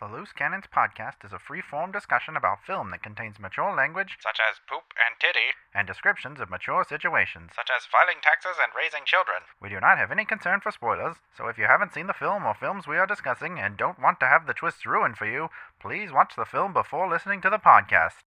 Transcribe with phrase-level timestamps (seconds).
[0.00, 4.16] The Loose Cannons podcast is a free form discussion about film that contains mature language,
[4.20, 7.50] such as poop and titty, and descriptions of mature situations.
[7.56, 9.42] such as filing taxes and raising children.
[9.60, 12.46] We do not have any concern for spoilers, so if you haven't seen the film
[12.46, 15.48] or films we are discussing and don't want to have the twists ruined for you,
[15.80, 18.22] please watch the film before listening to the podcast.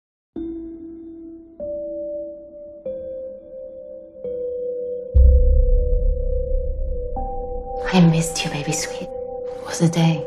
[7.94, 9.04] I missed you, baby sweet.
[9.04, 10.18] It was a day.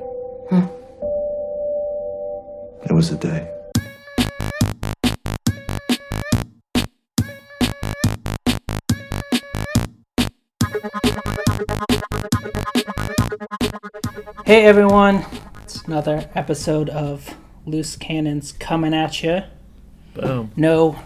[0.48, 0.83] Hmm?
[2.86, 3.50] It was a day.
[14.44, 15.24] Hey everyone,
[15.62, 19.40] it's another episode of Loose Cannons coming at you.
[20.12, 20.52] Boom.
[20.54, 20.98] No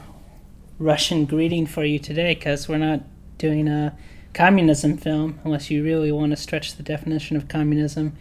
[0.80, 3.02] Russian greeting for you today because we're not
[3.38, 3.96] doing a
[4.34, 8.16] communism film unless you really want to stretch the definition of communism.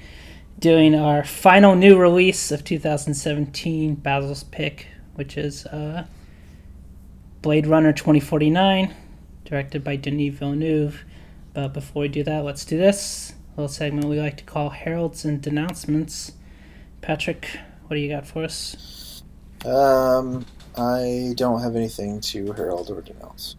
[0.59, 6.05] Doing our final new release of 2017, Basil's pick, which is uh,
[7.41, 8.93] Blade Runner 2049,
[9.45, 11.03] directed by Denis Villeneuve.
[11.53, 15.25] But before we do that, let's do this little segment we like to call Heralds
[15.25, 16.33] and Denouncements.
[17.01, 17.47] Patrick,
[17.87, 19.23] what do you got for us?
[19.65, 20.45] Um,
[20.77, 23.55] I don't have anything to herald or denounce.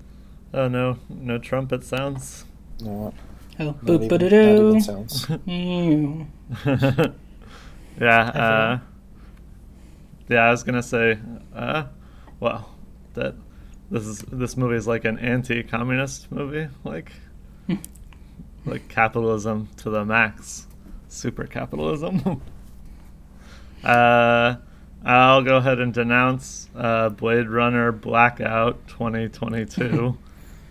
[0.55, 2.45] Oh no, no trumpet sounds.
[2.81, 3.13] No,
[3.61, 5.27] Oh, not boop even, ba not sounds.
[8.01, 8.79] yeah, uh,
[10.29, 10.45] yeah.
[10.45, 11.19] I was gonna say,
[11.55, 11.85] uh,
[12.39, 12.77] well,
[13.15, 13.35] that
[13.91, 17.13] this is this movie is like an anti-communist movie, like
[18.65, 20.67] like capitalism to the max,
[21.09, 22.41] super capitalism.
[23.83, 24.57] uh,
[25.05, 30.17] I'll go ahead and denounce uh, Blade Runner Blackout 2022,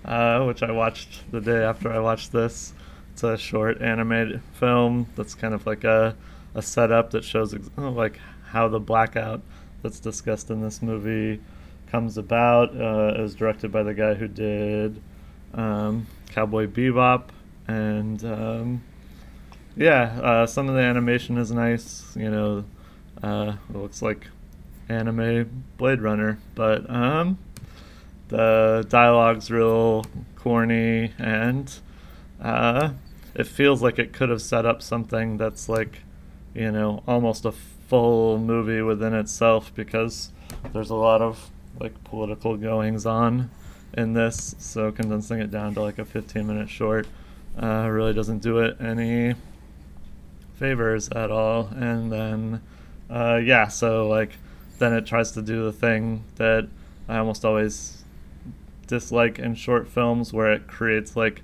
[0.05, 2.73] uh, which I watched the day after I watched this.
[3.17, 6.15] It's a short animated film that's kind of like a,
[6.53, 9.41] a setup that shows ex- oh, like how the blackout
[9.81, 11.41] that's discussed in this movie
[11.87, 12.79] comes about.
[12.79, 15.01] Uh, it was directed by the guy who did
[15.55, 17.29] um, Cowboy Bebop,
[17.67, 18.83] and um,
[19.75, 22.15] yeah, uh, some of the animation is nice.
[22.15, 22.65] You know,
[23.23, 24.27] uh, it looks like
[24.89, 27.39] anime Blade Runner, but um,
[28.27, 31.73] the dialogue's real corny and
[32.39, 32.91] uh,
[33.37, 35.99] it feels like it could have set up something that's like,
[36.55, 40.31] you know, almost a full movie within itself because
[40.73, 43.51] there's a lot of like political goings on
[43.93, 44.55] in this.
[44.57, 47.07] So condensing it down to like a 15 minute short
[47.61, 49.35] uh, really doesn't do it any
[50.55, 51.67] favors at all.
[51.67, 52.61] And then,
[53.07, 54.31] uh, yeah, so like
[54.79, 56.67] then it tries to do the thing that
[57.07, 58.03] I almost always
[58.87, 61.43] dislike in short films where it creates like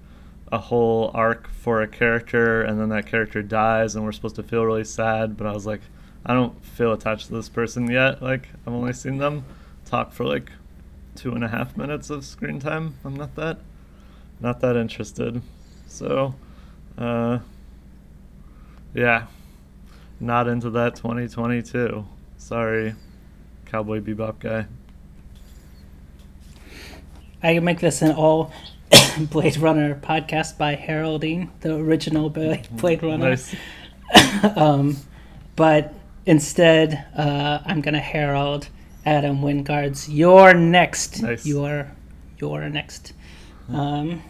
[0.53, 4.43] a whole arc for a character and then that character dies and we're supposed to
[4.43, 5.81] feel really sad but i was like
[6.25, 9.43] i don't feel attached to this person yet like i've only seen them
[9.85, 10.51] talk for like
[11.15, 12.95] two and a half minutes of screen time.
[13.03, 13.59] I'm not that
[14.39, 15.41] not that interested.
[15.87, 16.35] So
[16.97, 17.39] uh
[18.93, 19.27] yeah.
[20.19, 22.05] Not into that 2022
[22.37, 22.95] sorry
[23.65, 24.65] cowboy bebop guy.
[27.41, 28.53] I make this an all
[29.31, 33.29] Blade Runner podcast by heralding the original Blade Runner.
[33.29, 33.55] nice
[34.55, 34.97] um,
[35.55, 35.93] but
[36.25, 38.69] instead, uh, I'm gonna herald
[39.05, 41.45] Adam Wingard's "You're Next." Nice.
[41.45, 41.91] You're,
[42.37, 43.13] you're next,
[43.69, 44.21] um,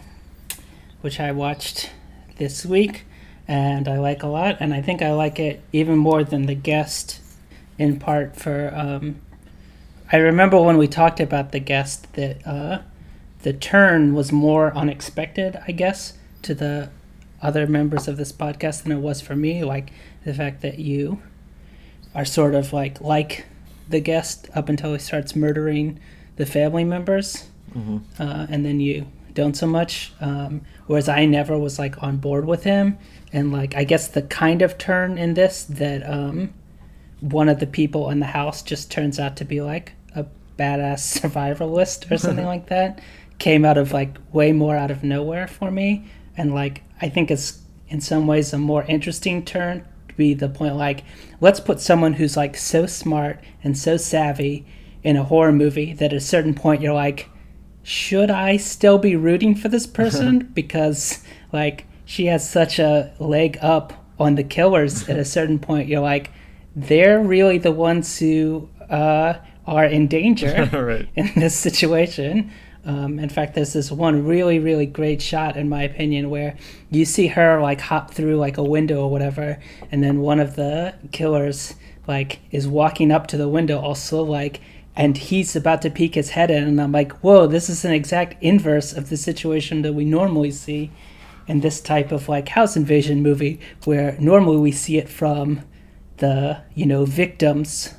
[1.02, 1.92] which I watched
[2.38, 3.06] this week,
[3.48, 4.58] and I like a lot.
[4.60, 7.20] And I think I like it even more than the guest,
[7.78, 8.72] in part for.
[8.74, 9.20] Um,
[10.12, 12.80] I remember when we talked about the guest that uh,
[13.44, 16.90] the turn was more unexpected, I guess, to the
[17.42, 19.64] other members of this podcast than it was for me.
[19.64, 19.92] Like
[20.26, 21.22] the fact that you
[22.16, 23.46] are sort of like like
[23.88, 26.00] the guest up until he starts murdering
[26.38, 27.50] the family members,
[28.20, 30.14] uh, and then you don't so much.
[30.22, 32.98] Um, whereas I never was like on board with him,
[33.34, 36.54] and like I guess the kind of turn in this that um,
[37.20, 40.26] one of the people in the house just turns out to be like a
[40.58, 43.02] badass survivalist or something like that
[43.40, 46.06] came out of like way more out of nowhere for me.
[46.36, 50.50] And like i think it's in some ways a more interesting turn to be the
[50.50, 51.04] point like
[51.42, 54.66] let's put someone who's like so smart and so savvy
[55.04, 57.30] in a horror movie that at a certain point you're like
[57.84, 60.50] should i still be rooting for this person?
[60.54, 65.90] Because like she has such a leg up on the killers at a certain point.
[65.90, 66.32] You're like
[66.76, 69.34] they're really the ones who uh,
[69.68, 71.10] are in danger right.
[71.16, 72.52] in this situation.
[72.86, 76.58] Um, in fact, there's this one really, really great shot, in my opinion, where
[76.90, 79.60] you see her like hop through like a window or whatever,
[79.92, 81.76] and then one of the killers
[82.08, 84.60] like is walking up to the window, also like,
[84.96, 87.94] and he's about to peek his head in, and I'm like, whoa, this is an
[87.94, 90.92] exact inverse of the situation that we normally see
[91.48, 95.62] in this type of like house invasion movie, where normally we see it from
[96.18, 97.94] the you know victim's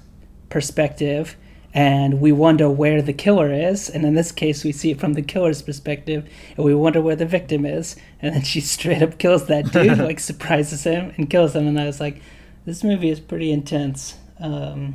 [0.50, 1.36] perspective
[1.76, 5.14] and we wonder where the killer is and in this case we see it from
[5.14, 6.24] the killer's perspective
[6.56, 9.98] and we wonder where the victim is and then she straight up kills that dude
[10.08, 12.22] like surprises him and kills him and i was like
[12.64, 14.94] this movie is pretty intense um,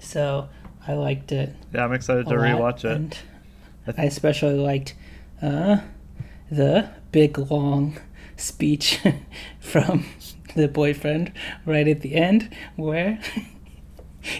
[0.00, 0.48] so
[0.88, 2.90] i liked it Yeah, I'm excited to rewatch it.
[2.96, 3.16] and
[3.96, 4.94] i especially liked
[5.40, 5.78] uh,
[6.50, 7.98] the big long
[8.36, 8.98] speech
[9.60, 10.04] from
[10.56, 11.32] the boyfriend
[11.64, 13.20] right at the end where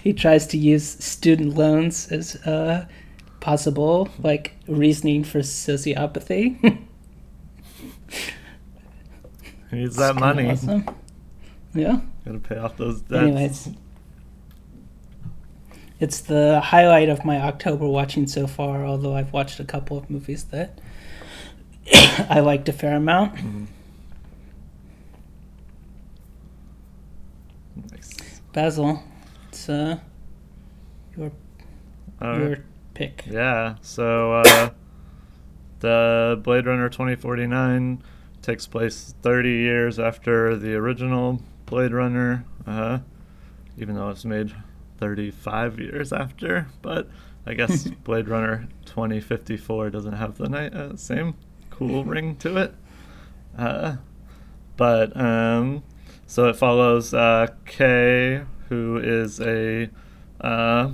[0.02, 2.86] he tries to use student loans as uh,
[3.40, 6.82] possible like reasoning for sociopathy.
[9.70, 10.50] He needs that money.
[10.50, 10.86] awesome.
[11.74, 12.00] Yeah.
[12.24, 13.22] Gotta pay off those debts.
[13.22, 13.68] Anyways,
[15.98, 18.84] it's the highlight of my October watching so far.
[18.84, 20.80] Although I've watched a couple of movies that
[22.30, 23.34] I liked a fair amount.
[27.90, 28.40] Nice.
[28.52, 29.02] Basil,
[29.68, 29.98] it's uh,
[31.16, 31.32] your
[32.20, 32.38] right.
[32.38, 32.58] your
[32.94, 33.24] pick.
[33.28, 33.76] Yeah.
[33.80, 34.70] So uh,
[35.80, 38.02] the Blade Runner 2049
[38.42, 43.00] takes place 30 years after the original Blade Runner, uh,
[43.76, 44.54] even though it's made
[44.98, 46.68] 35 years after.
[46.82, 47.08] But
[47.44, 51.34] I guess Blade Runner 2054 doesn't have the night, uh, same
[51.70, 52.74] cool ring to it.
[53.58, 53.96] Uh,
[54.76, 55.82] but um,
[56.26, 59.88] so it follows uh, Kay, who is a
[60.40, 60.90] uh,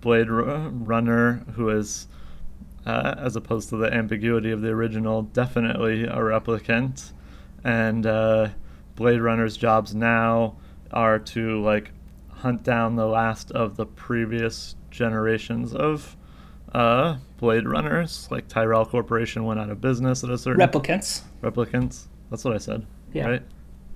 [0.00, 2.08] Blade Ru- Runner who is,
[2.86, 7.12] uh, as opposed to the ambiguity of the original, definitely a replicant.
[7.64, 8.48] And uh,
[8.96, 10.56] Blade Runner's jobs now
[10.92, 11.90] are to like
[12.28, 16.16] hunt down the last of the previous generations of
[16.72, 18.28] uh, Blade Runners.
[18.30, 21.22] Like Tyrell Corporation went out of business at a certain Replicants.
[21.42, 22.06] replicants.
[22.30, 22.86] That's what I said.
[23.12, 23.26] Yeah.
[23.28, 23.42] Right.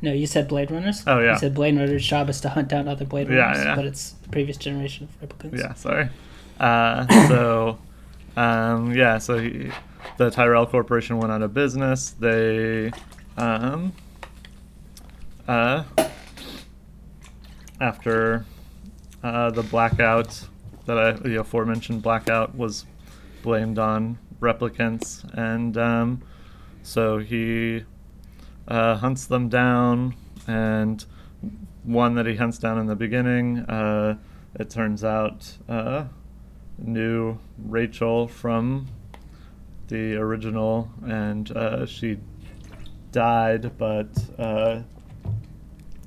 [0.01, 1.03] No, you said Blade Runners.
[1.07, 1.33] Oh, yeah.
[1.33, 3.75] You said Blade Runner's job is to hunt down other Blade Yeah, Runners, yeah.
[3.75, 5.59] but it's the previous generation of replicants.
[5.59, 6.09] Yeah, sorry.
[6.61, 7.79] Uh, so,
[8.37, 9.71] um, yeah, so he,
[10.17, 12.11] the Tyrell Corporation went out of business.
[12.11, 12.93] They,
[13.37, 13.93] um,
[15.49, 15.83] uh,
[17.81, 18.45] after
[19.23, 20.45] uh, the blackout
[20.87, 22.87] that I, the aforementioned blackout was
[23.43, 26.23] blamed on replicants, and um,
[26.83, 27.85] so he
[28.69, 30.15] uh, hunts them down,
[30.47, 31.05] and
[31.83, 34.17] one that he hunts down in the beginning, uh,
[34.55, 36.05] it turns out uh,
[36.79, 38.87] knew Rachel from
[39.89, 42.19] the original, and uh, she
[43.11, 44.83] died, but uh,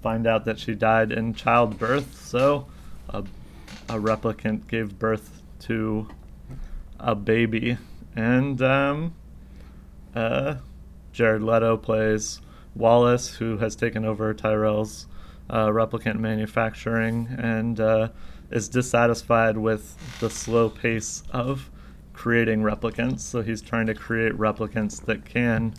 [0.02, 2.24] find out that she died in childbirth.
[2.24, 2.68] So
[3.10, 3.24] a,
[3.90, 6.08] a replicant gave birth to
[7.00, 7.78] a baby,
[8.16, 9.16] and um,
[10.14, 10.56] uh,
[11.12, 12.40] Jared Leto plays
[12.76, 15.08] Wallace, who has taken over Tyrell's
[15.50, 18.10] uh, replicant manufacturing and uh,
[18.50, 21.70] is dissatisfied with the slow pace of
[22.14, 23.22] creating replicants.
[23.22, 25.74] So he's trying to create replicants that can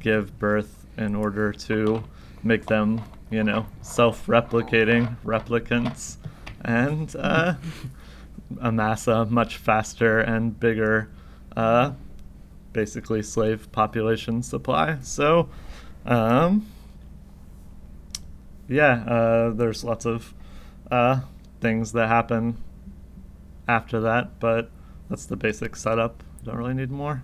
[0.00, 2.02] give birth in order to
[2.42, 3.00] make them,
[3.30, 6.16] you know, self replicating replicants
[6.64, 7.54] and uh,
[8.60, 11.10] amass a much faster and bigger,
[11.56, 11.92] uh,
[12.72, 14.98] basically, slave population supply.
[15.02, 15.48] So,
[16.06, 16.66] um,
[18.68, 20.34] yeah, uh, there's lots of
[20.90, 21.20] uh,
[21.60, 22.56] things that happen
[23.68, 24.70] after that, but
[25.08, 26.22] that's the basic setup.
[26.44, 27.22] Don't really need more.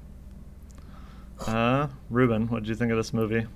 [1.46, 3.46] Uh, Ruben, what did you think of this movie?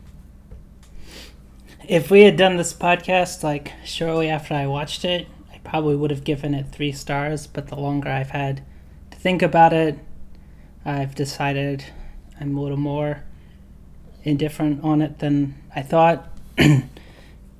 [1.89, 6.11] If we had done this podcast like shortly after I watched it, I probably would
[6.11, 7.47] have given it three stars.
[7.47, 8.63] But the longer I've had
[9.11, 9.99] to think about it,
[10.85, 11.85] I've decided
[12.41, 13.25] I'm a little more
[14.25, 16.29] indifferent on it than I thought.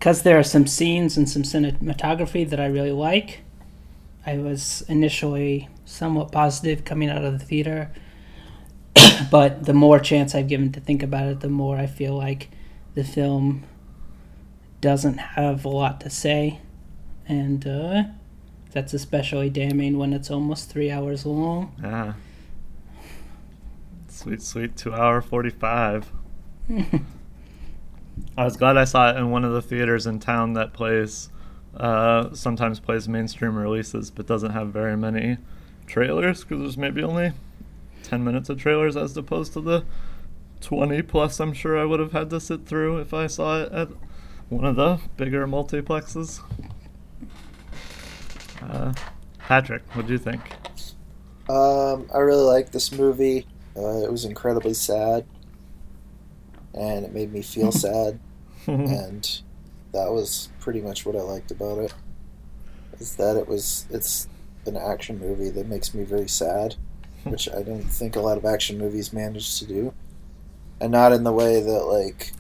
[0.03, 3.43] Because there are some scenes and some cinematography that I really like.
[4.27, 7.93] I was initially somewhat positive coming out of the theater,
[9.31, 12.49] but the more chance I've given to think about it, the more I feel like
[12.95, 13.63] the film
[14.81, 16.59] doesn't have a lot to say,
[17.29, 18.03] and uh,
[18.73, 21.77] that's especially damning when it's almost three hours long.
[21.81, 22.15] Yeah.
[24.09, 26.11] Sweet, sweet two hour 45.
[28.37, 31.29] I was glad I saw it in one of the theaters in town that plays,
[31.77, 35.39] uh, sometimes plays mainstream releases, but doesn't have very many
[35.87, 37.33] trailers because there's maybe only
[38.05, 39.85] 10 minutes of trailers as opposed to the
[40.61, 43.73] 20 plus I'm sure I would have had to sit through if I saw it
[43.73, 43.89] at
[44.49, 46.41] one of the bigger multiplexes.
[48.63, 48.93] Uh,
[49.39, 50.41] Patrick, what do you think?
[51.49, 53.47] Um, I really like this movie.
[53.77, 55.27] Uh, it was incredibly sad,
[56.75, 58.19] and it made me feel sad,
[58.67, 59.41] and
[59.93, 61.95] that was pretty much what I liked about it.
[62.99, 64.29] Is that it was it's
[64.67, 66.77] an action movie that makes me very sad,
[67.25, 69.95] which I don't think a lot of action movies manage to do,
[70.81, 72.33] and not in the way that like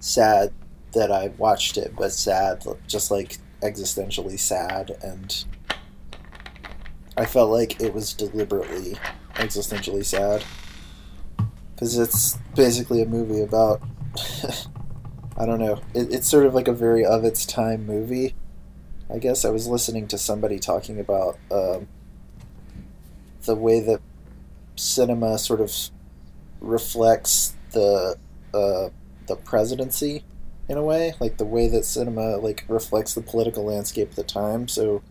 [0.00, 0.52] sad
[0.92, 4.96] that I watched it, but sad, just like existentially sad.
[5.02, 5.44] And
[7.16, 8.96] I felt like it was deliberately
[9.34, 10.44] existentially sad
[11.80, 13.80] because it's basically a movie about
[15.38, 15.80] I don't know.
[15.94, 18.34] It, it's sort of like a very of its time movie.
[19.08, 21.88] I guess I was listening to somebody talking about um,
[23.46, 24.02] the way that
[24.76, 25.72] cinema sort of
[26.60, 28.16] reflects the
[28.52, 28.90] uh,
[29.26, 30.22] the presidency
[30.68, 34.22] in a way, like the way that cinema like reflects the political landscape at the
[34.22, 34.68] time.
[34.68, 35.02] So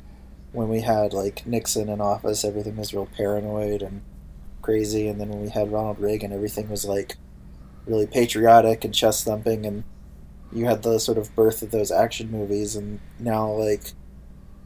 [0.52, 4.04] when we had like Nixon in office, everything was real paranoid and
[4.70, 7.16] crazy, and then when we had Ronald Reagan, everything was like
[7.88, 9.84] really patriotic and chest thumping, and
[10.54, 13.94] you had the sort of birth of those action movies, and now like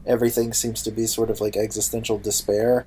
[0.06, 2.86] everything seems to be sort of like existential despair.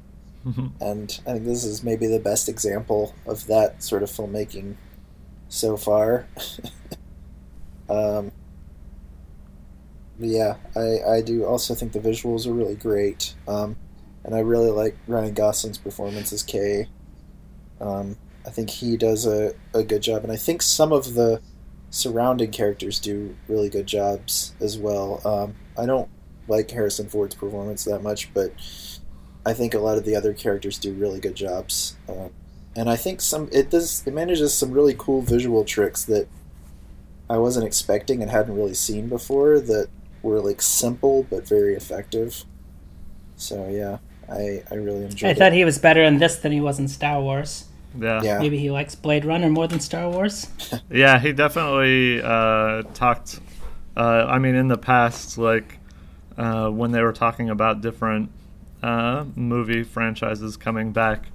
[0.79, 4.77] And I think this is maybe the best example of that sort of filmmaking
[5.49, 6.29] so far.
[7.89, 8.31] um,
[10.19, 13.35] yeah, I, I do also think the visuals are really great.
[13.49, 13.77] Um,
[14.23, 16.89] and I really like Ryan Gosling's performance as Kay.
[17.81, 18.17] Um,
[18.47, 21.41] I think he does a, a good job, and I think some of the
[21.91, 25.21] surrounding characters do really good jobs as well.
[25.25, 26.09] Um, I don't
[26.49, 28.53] like Harrison Ford's performance that much, but
[29.45, 31.97] I think a lot of the other characters do really good jobs.
[32.09, 32.29] Uh,
[32.75, 36.29] and I think some it does it manages some really cool visual tricks that
[37.29, 39.89] I wasn't expecting and hadn't really seen before that
[40.23, 42.45] were like simple but very effective.
[43.37, 45.23] So yeah, I I really enjoyed.
[45.23, 45.29] It.
[45.29, 45.39] I it.
[45.39, 47.67] thought he was better in this than he was in Star Wars.
[47.99, 48.23] Yeah.
[48.23, 48.39] Yeah.
[48.39, 50.49] Maybe he likes Blade Runner more than Star Wars.
[50.91, 53.41] Yeah, he definitely uh, talked.
[53.97, 55.79] Uh, I mean, in the past, like
[56.37, 58.31] uh, when they were talking about different
[58.83, 61.27] uh, movie franchises coming back.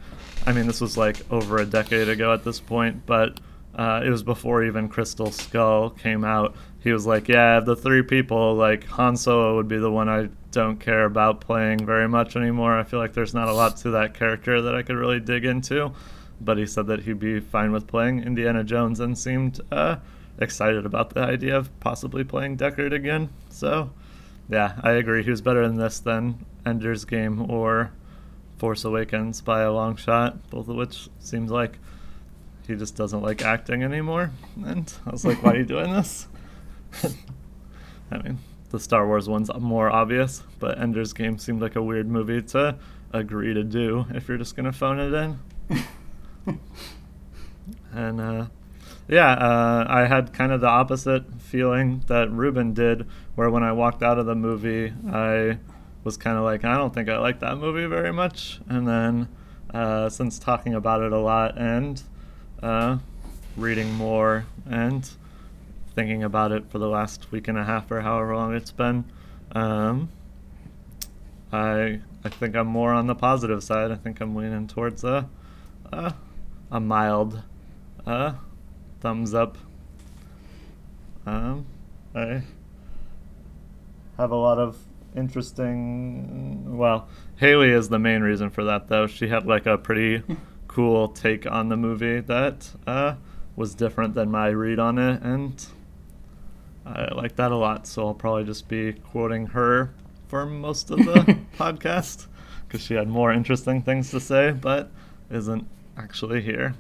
[0.45, 3.39] I mean, this was like over a decade ago at this point, but
[3.75, 6.55] uh, it was before even Crystal Skull came out.
[6.83, 10.29] He was like, "Yeah, the three people, like Han Solo would be the one I
[10.51, 12.77] don't care about playing very much anymore.
[12.77, 15.45] I feel like there's not a lot to that character that I could really dig
[15.45, 15.93] into."
[16.43, 19.97] But he said that he'd be fine with playing Indiana Jones and seemed uh,
[20.39, 23.29] excited about the idea of possibly playing Deckard again.
[23.49, 23.91] So,
[24.49, 25.23] yeah, I agree.
[25.23, 27.91] He was better in this than Ender's Game or
[28.57, 31.77] Force Awakens by a long shot, both of which seems like
[32.67, 34.31] he just doesn't like acting anymore.
[34.65, 36.27] And I was like, why are you doing this?
[38.11, 42.07] I mean, the Star Wars one's more obvious, but Ender's Game seemed like a weird
[42.07, 42.77] movie to
[43.13, 45.39] agree to do if you're just going to phone it in.
[47.93, 48.45] and uh,
[49.07, 53.73] yeah, uh, I had kind of the opposite feeling that Ruben did, where when I
[53.73, 55.57] walked out of the movie, I
[56.03, 58.59] was kind of like, I don't think I like that movie very much.
[58.67, 59.27] And then,
[59.73, 62.01] uh, since talking about it a lot and
[62.63, 62.97] uh,
[63.57, 65.09] reading more and
[65.93, 69.05] thinking about it for the last week and a half or however long it's been,
[69.53, 70.09] um,
[71.51, 73.91] I I think I'm more on the positive side.
[73.91, 75.29] I think I'm leaning towards a
[75.91, 76.13] a,
[76.71, 77.41] a mild
[78.05, 78.33] uh,
[78.99, 79.57] thumbs up.
[81.25, 81.65] Um,
[82.15, 82.43] I
[84.17, 84.77] have a lot of
[85.15, 86.77] interesting.
[86.77, 87.07] Well,
[87.37, 89.07] Haley is the main reason for that, though.
[89.07, 90.23] She had like a pretty
[90.67, 93.15] cool take on the movie that uh,
[93.55, 95.65] was different than my read on it, and
[96.85, 97.87] I like that a lot.
[97.87, 99.93] So I'll probably just be quoting her
[100.27, 102.27] for most of the podcast
[102.67, 104.89] because she had more interesting things to say, but
[105.29, 106.75] isn't actually here.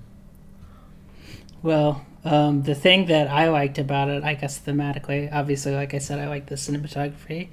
[1.61, 5.99] Well, um, the thing that I liked about it, I guess thematically, obviously, like I
[5.99, 7.49] said, I like the cinematography,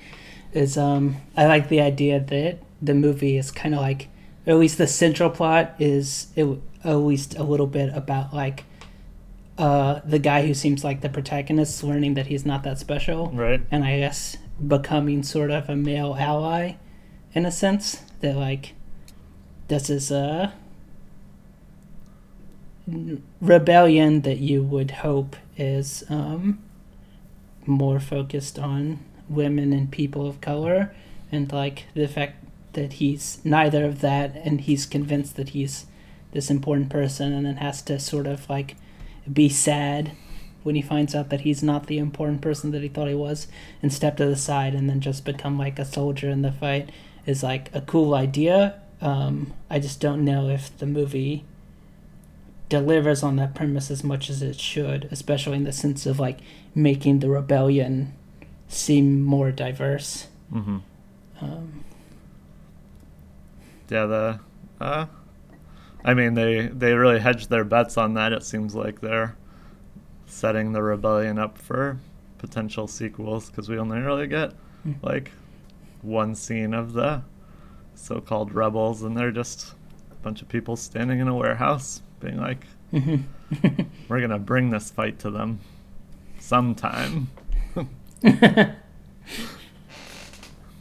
[0.52, 4.08] is um, I like the idea that the movie is kind of like,
[4.46, 6.46] at least the central plot is it,
[6.84, 8.64] at least a little bit about like
[9.58, 13.60] uh, the guy who seems like the protagonist learning that he's not that special, Right.
[13.70, 14.36] and I guess
[14.66, 16.74] becoming sort of a male ally,
[17.34, 18.74] in a sense that like
[19.68, 20.52] this is a
[23.40, 26.58] rebellion that you would hope is um,
[27.66, 28.98] more focused on
[29.28, 30.94] women and people of color,
[31.30, 35.86] and like the fact that he's neither of that, and he's convinced that he's
[36.32, 38.76] this important person and then has to sort of like
[39.32, 40.12] be sad
[40.62, 43.46] when he finds out that he's not the important person that he thought he was
[43.82, 46.90] and step to the side and then just become like a soldier in the fight
[47.26, 48.80] is like a cool idea.
[49.00, 51.44] Um, I just don't know if the movie
[52.68, 56.38] delivers on that premise as much as it should, especially in the sense of like
[56.74, 58.12] making the rebellion
[58.68, 60.28] seem more diverse.
[60.52, 60.78] Mm-hmm.
[61.40, 61.84] Um,
[63.88, 64.40] Yeah, the
[64.80, 65.06] uh
[66.08, 68.32] I mean they they really hedged their bets on that.
[68.32, 69.36] It seems like they're
[70.26, 71.98] setting the rebellion up for
[72.38, 74.92] potential sequels because we only really get Hmm.
[75.02, 75.32] like
[76.02, 77.22] one scene of the
[77.94, 79.74] so-called rebels and they're just
[80.10, 83.18] a bunch of people standing in a warehouse being like we're
[84.08, 85.58] going to bring this fight to them
[86.38, 87.28] sometime.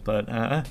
[0.03, 0.63] but uh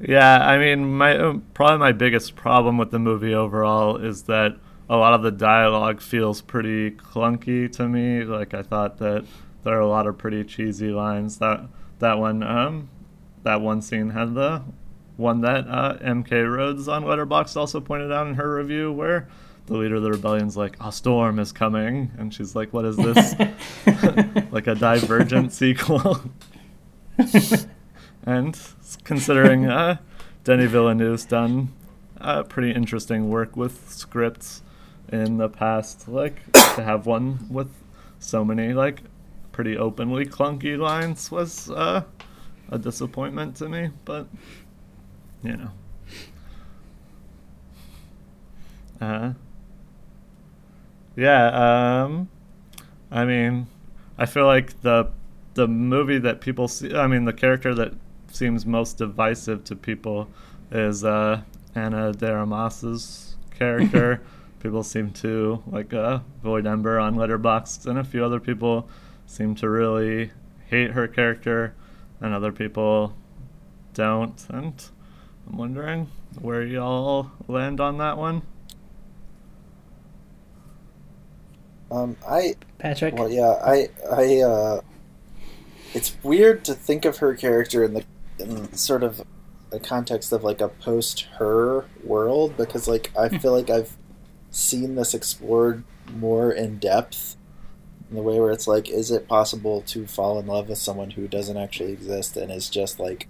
[0.00, 4.56] yeah, I mean, my uh, probably my biggest problem with the movie overall is that
[4.88, 8.24] a lot of the dialogue feels pretty clunky to me.
[8.24, 9.24] Like I thought that
[9.64, 11.38] there are a lot of pretty cheesy lines.
[11.38, 11.66] That
[11.98, 12.90] that one, um,
[13.42, 14.62] that one scene had the
[15.16, 19.28] one that uh, MK Rhodes on Letterboxd also pointed out in her review, where
[19.64, 22.96] the leader of the rebellion's like, "A storm is coming," and she's like, "What is
[22.96, 23.34] this?
[24.52, 26.20] like a Divergent sequel?"
[28.26, 28.58] and
[29.04, 29.98] considering uh,
[30.44, 31.72] Denis Villeneuve's done
[32.20, 34.62] uh, pretty interesting work with scripts
[35.10, 37.70] in the past, like to have one with
[38.18, 39.02] so many like
[39.52, 42.02] pretty openly clunky lines was uh,
[42.70, 43.90] a disappointment to me.
[44.04, 44.26] But
[45.42, 45.70] you know,
[49.00, 49.32] uh,
[51.14, 52.02] yeah.
[52.02, 52.28] Um,
[53.10, 53.68] I mean,
[54.18, 55.10] I feel like the
[55.54, 56.94] the movie that people see.
[56.94, 57.94] I mean, the character that
[58.36, 60.28] seems most divisive to people
[60.70, 61.40] is uh,
[61.74, 64.20] Ana de Armas's character.
[64.60, 68.88] people seem to like uh, Void Ember on Letterboxd, and a few other people
[69.26, 70.30] seem to really
[70.66, 71.74] hate her character,
[72.20, 73.14] and other people
[73.94, 74.44] don't.
[74.50, 74.84] And
[75.48, 78.42] I'm wondering where y'all land on that one.
[81.90, 83.14] Um, I Patrick.
[83.14, 84.80] well, yeah, I I uh,
[85.94, 88.04] it's weird to think of her character in the
[88.38, 89.22] in sort of
[89.72, 93.96] a context of like a post her world because like I feel like I've
[94.50, 97.36] seen this explored more in depth
[98.08, 101.10] in the way where it's like, is it possible to fall in love with someone
[101.10, 103.28] who doesn't actually exist and is just like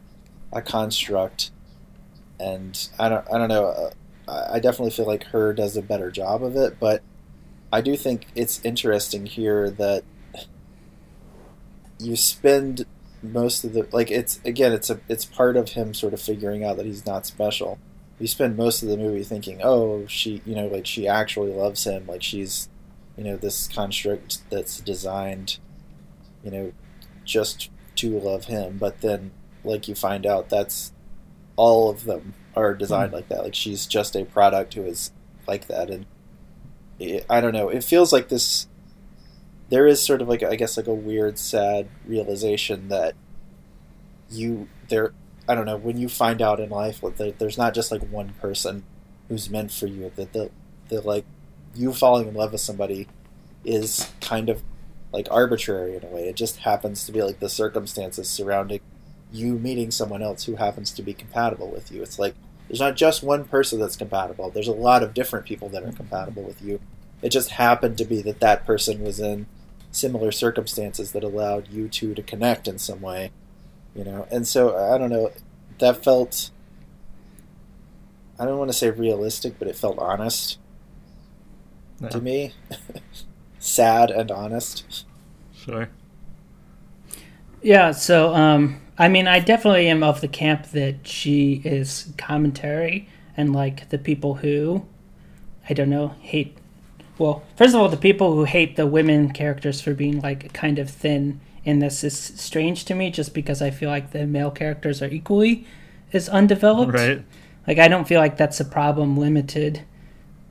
[0.52, 1.50] a construct?
[2.38, 3.90] And I don't, I don't know.
[4.28, 7.02] Uh, I definitely feel like her does a better job of it, but
[7.72, 10.04] I do think it's interesting here that
[11.98, 12.84] you spend
[13.22, 16.64] most of the like it's again it's a it's part of him sort of figuring
[16.64, 17.78] out that he's not special.
[18.18, 21.84] You spend most of the movie thinking, oh, she, you know, like she actually loves
[21.84, 22.70] him, like she's,
[23.14, 25.58] you know, this construct that's designed,
[26.42, 26.72] you know,
[27.26, 28.78] just to love him.
[28.78, 29.32] But then,
[29.64, 30.92] like you find out, that's
[31.56, 33.16] all of them are designed hmm.
[33.16, 33.42] like that.
[33.42, 35.10] Like she's just a product who is
[35.46, 36.06] like that, and
[36.98, 37.68] it, I don't know.
[37.68, 38.66] It feels like this.
[39.68, 43.14] There is sort of like I guess like a weird, sad realization that
[44.30, 45.12] you there.
[45.48, 48.02] I don't know when you find out in life that there, there's not just like
[48.02, 48.84] one person
[49.28, 50.10] who's meant for you.
[50.16, 50.50] That the
[50.88, 51.24] the like
[51.74, 53.08] you falling in love with somebody
[53.64, 54.62] is kind of
[55.12, 56.28] like arbitrary in a way.
[56.28, 58.80] It just happens to be like the circumstances surrounding
[59.32, 62.02] you meeting someone else who happens to be compatible with you.
[62.02, 62.34] It's like
[62.68, 64.50] there's not just one person that's compatible.
[64.50, 66.80] There's a lot of different people that are compatible with you.
[67.22, 69.46] It just happened to be that that person was in
[69.96, 73.32] similar circumstances that allowed you two to connect in some way,
[73.94, 74.26] you know.
[74.30, 75.32] And so I don't know,
[75.80, 76.50] that felt
[78.38, 80.58] I don't want to say realistic, but it felt honest
[82.00, 82.54] Yeah, to me.
[83.58, 84.86] Sad and honest.
[85.52, 85.90] Sure.
[87.62, 93.08] Yeah, so um I mean I definitely am of the camp that she is commentary
[93.36, 94.86] and like the people who
[95.68, 96.56] I don't know, hate
[97.18, 100.78] well, first of all the people who hate the women characters for being like kind
[100.78, 104.50] of thin in this is strange to me just because I feel like the male
[104.50, 105.66] characters are equally
[106.12, 106.92] as undeveloped.
[106.92, 107.24] Right.
[107.66, 109.82] Like I don't feel like that's a problem limited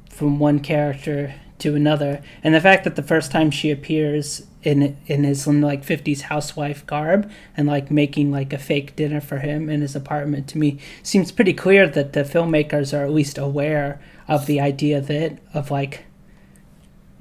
[0.09, 2.21] from one character to another.
[2.43, 6.85] And the fact that the first time she appears in in his like 50s housewife
[6.85, 10.79] garb and like making like a fake dinner for him in his apartment to me
[11.03, 15.71] seems pretty clear that the filmmakers are at least aware of the idea that of
[15.71, 16.05] like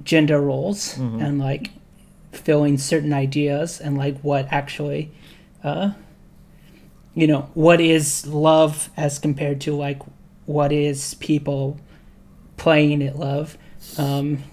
[0.05, 1.71] gender roles and like
[2.31, 5.11] filling certain ideas and like what actually
[5.63, 5.91] uh
[7.13, 10.01] you know what is love as compared to like
[10.45, 11.79] what is people
[12.57, 13.57] playing it love.
[13.97, 14.43] Um,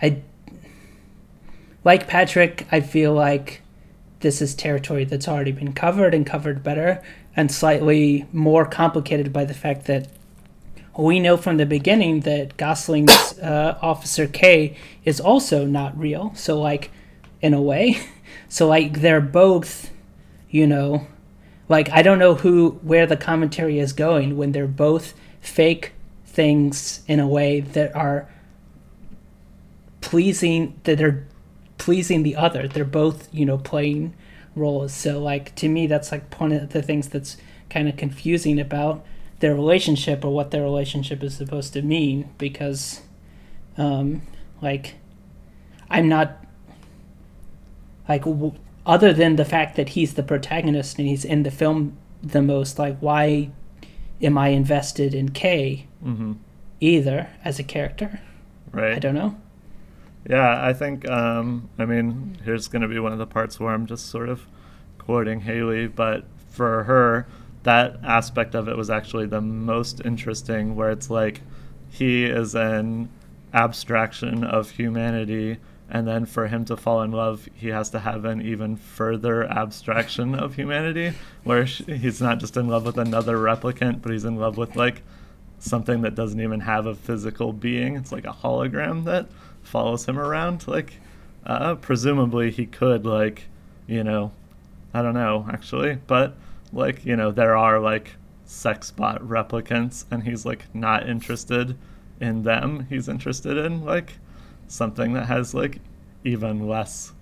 [0.00, 0.22] I
[1.84, 2.66] like Patrick.
[2.70, 3.62] I feel like
[4.20, 7.02] this is territory that's already been covered and covered better,
[7.36, 10.08] and slightly more complicated by the fact that
[10.96, 16.32] we know from the beginning that Gosling's uh, Officer K is also not real.
[16.34, 16.90] So, like,
[17.44, 17.98] in a way,
[18.48, 19.90] so like they're both,
[20.48, 21.06] you know,
[21.68, 25.92] like I don't know who where the commentary is going when they're both fake
[26.24, 28.28] things in a way that are
[30.00, 31.26] pleasing that are
[31.76, 32.66] pleasing the other.
[32.66, 34.14] They're both, you know, playing
[34.56, 34.94] roles.
[34.94, 37.36] So like to me that's like one of the things that's
[37.68, 39.04] kind of confusing about
[39.44, 43.02] their relationship or what their relationship is supposed to mean because
[43.76, 44.22] um
[44.62, 44.94] like
[45.90, 46.42] I'm not
[48.08, 48.54] like w-
[48.86, 52.78] other than the fact that he's the protagonist and he's in the film the most
[52.78, 53.50] like why
[54.22, 56.32] am I invested in K Mm-hmm.
[56.80, 58.20] either as a character?
[58.72, 58.94] Right.
[58.94, 59.36] I don't know.
[60.28, 61.08] Yeah, I think.
[61.08, 64.28] Um, I mean, here's going to be one of the parts where I'm just sort
[64.28, 64.46] of
[64.98, 67.26] quoting Haley, but for her,
[67.64, 71.40] that aspect of it was actually the most interesting, where it's like
[71.90, 73.08] he is an
[73.52, 75.58] abstraction of humanity,
[75.90, 79.44] and then for him to fall in love, he has to have an even further
[79.44, 84.36] abstraction of humanity, where he's not just in love with another replicant, but he's in
[84.36, 85.02] love with like
[85.58, 87.96] something that doesn't even have a physical being.
[87.96, 89.26] It's like a hologram that
[89.62, 90.68] follows him around.
[90.68, 90.94] Like,
[91.46, 93.44] uh, presumably he could like,
[93.86, 94.32] you know,
[94.92, 96.36] I don't know actually, but
[96.74, 101.76] like you know there are like sex bot replicants, and he's like not interested
[102.20, 102.86] in them.
[102.90, 104.14] He's interested in like
[104.68, 105.78] something that has like
[106.24, 107.12] even less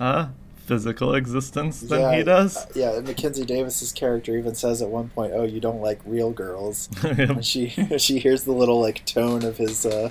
[0.00, 2.56] uh physical existence than he does.
[2.56, 6.00] uh, yeah, and Mackenzie Davis's character even says at one point, "Oh, you don't like
[6.06, 10.10] real girls." And she she hears the little like tone of his uh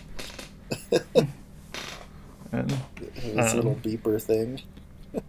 [2.51, 2.71] And-
[3.15, 4.62] his Um, little beeper thing.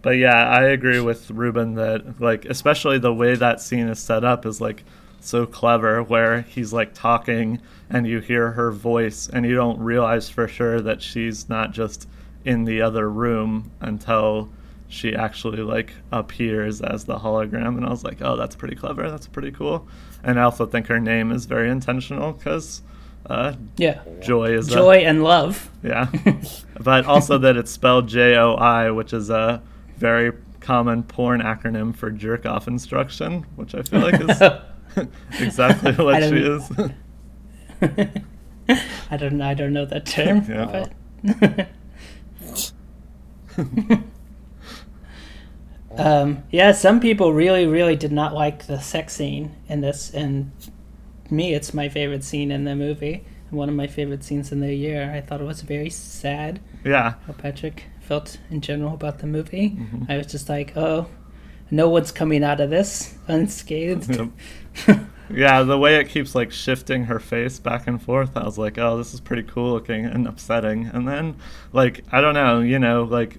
[0.01, 4.23] But yeah, I agree with Ruben that like especially the way that scene is set
[4.23, 4.83] up is like
[5.19, 10.29] so clever where he's like talking and you hear her voice and you don't realize
[10.29, 12.07] for sure that she's not just
[12.43, 14.49] in the other room until
[14.87, 19.09] she actually like appears as the hologram and I was like, "Oh, that's pretty clever.
[19.09, 19.87] That's pretty cool."
[20.23, 22.81] And I also think her name is very intentional cuz
[23.27, 24.01] uh, Yeah.
[24.21, 25.69] Joy is a- Joy and love.
[25.83, 26.07] yeah.
[26.79, 29.61] but also that it's spelled J O I, which is a
[29.97, 34.41] very common porn acronym for jerk off instruction, which I feel like is
[35.39, 36.71] exactly what she is.
[39.11, 40.45] I don't I don't know that term.
[40.49, 40.87] Yeah.
[43.55, 44.05] But
[45.97, 50.51] um, yeah, some people really, really did not like the sex scene in this, and
[51.29, 53.23] me, it's my favorite scene in the movie.
[53.49, 55.13] One of my favorite scenes in the year.
[55.13, 57.13] I thought it was very sad yeah.
[57.25, 59.71] how Patrick felt in general about the movie.
[59.71, 60.03] Mm-hmm.
[60.09, 61.07] I was just like, oh,
[61.71, 64.19] no one's coming out of this unscathed.
[65.27, 68.77] Yeah, the way it keeps like shifting her face back and forth, I was like,
[68.77, 70.85] oh, this is pretty cool looking and upsetting.
[70.85, 71.37] And then,
[71.73, 73.37] like, I don't know, you know, like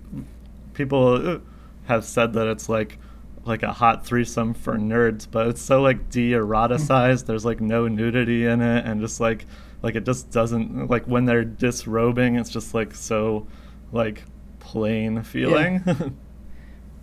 [0.75, 1.41] people
[1.87, 2.99] have said that it's like
[3.45, 7.23] like a hot threesome for nerds, but it's so like de-eroticized.
[7.23, 7.27] Mm.
[7.27, 9.47] There's like no nudity in it, and just like
[9.83, 13.47] like it just doesn't like when they're disrobing, it's just like so
[13.93, 14.25] like
[14.67, 15.83] plain feeling.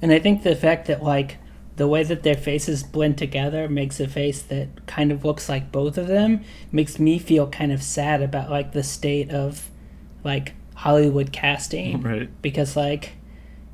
[0.03, 1.37] And I think the fact that like
[1.77, 5.71] the way that their faces blend together makes a face that kind of looks like
[5.71, 6.41] both of them
[6.73, 9.71] makes me feel kind of sad about like the state of
[10.25, 12.01] like Hollywood casting.
[12.01, 12.29] right.
[12.41, 13.13] Because like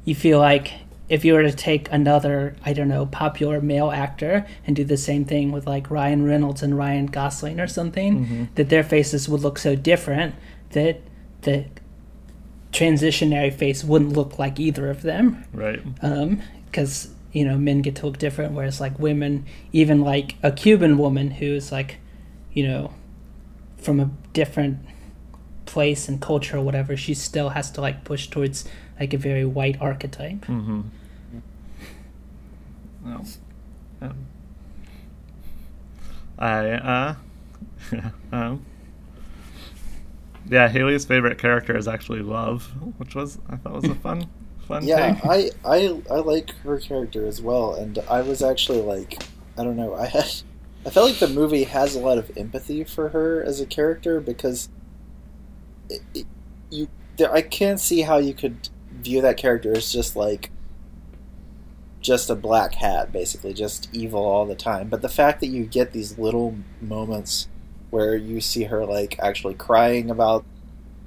[0.05, 0.73] you feel like
[1.09, 4.97] if you were to take another, I don't know, popular male actor and do the
[4.97, 8.43] same thing with like Ryan Reynolds and Ryan Gosling or something, mm-hmm.
[8.53, 10.35] that their faces would look so different
[10.73, 11.01] that
[11.41, 11.65] the
[12.71, 15.81] transitionary face wouldn't look like either of them Right.
[16.65, 20.97] because you know men get to look different whereas like women even like a cuban
[20.97, 21.97] woman who's like
[22.53, 22.93] you know
[23.77, 24.77] from a different
[25.65, 28.65] place and culture or whatever she still has to like push towards
[28.99, 30.81] like a very white archetype Mm-hmm.
[33.05, 33.23] No.
[34.01, 34.17] Um,
[36.37, 37.15] I uh
[37.91, 38.65] yeah, um
[40.49, 42.65] yeah, Haley's favorite character is actually Love,
[42.97, 44.29] which was I thought was a fun
[44.69, 45.25] fun Yeah, take.
[45.25, 49.21] I, I I like her character as well, and I was actually like,
[49.57, 50.31] I don't know, I had,
[50.85, 54.19] I felt like the movie has a lot of empathy for her as a character
[54.19, 54.69] because,
[55.89, 56.25] it, it,
[56.71, 60.51] you, there, I can't see how you could view that character as just like,
[62.01, 64.87] just a black hat, basically, just evil all the time.
[64.87, 67.48] But the fact that you get these little moments
[67.89, 70.45] where you see her like actually crying about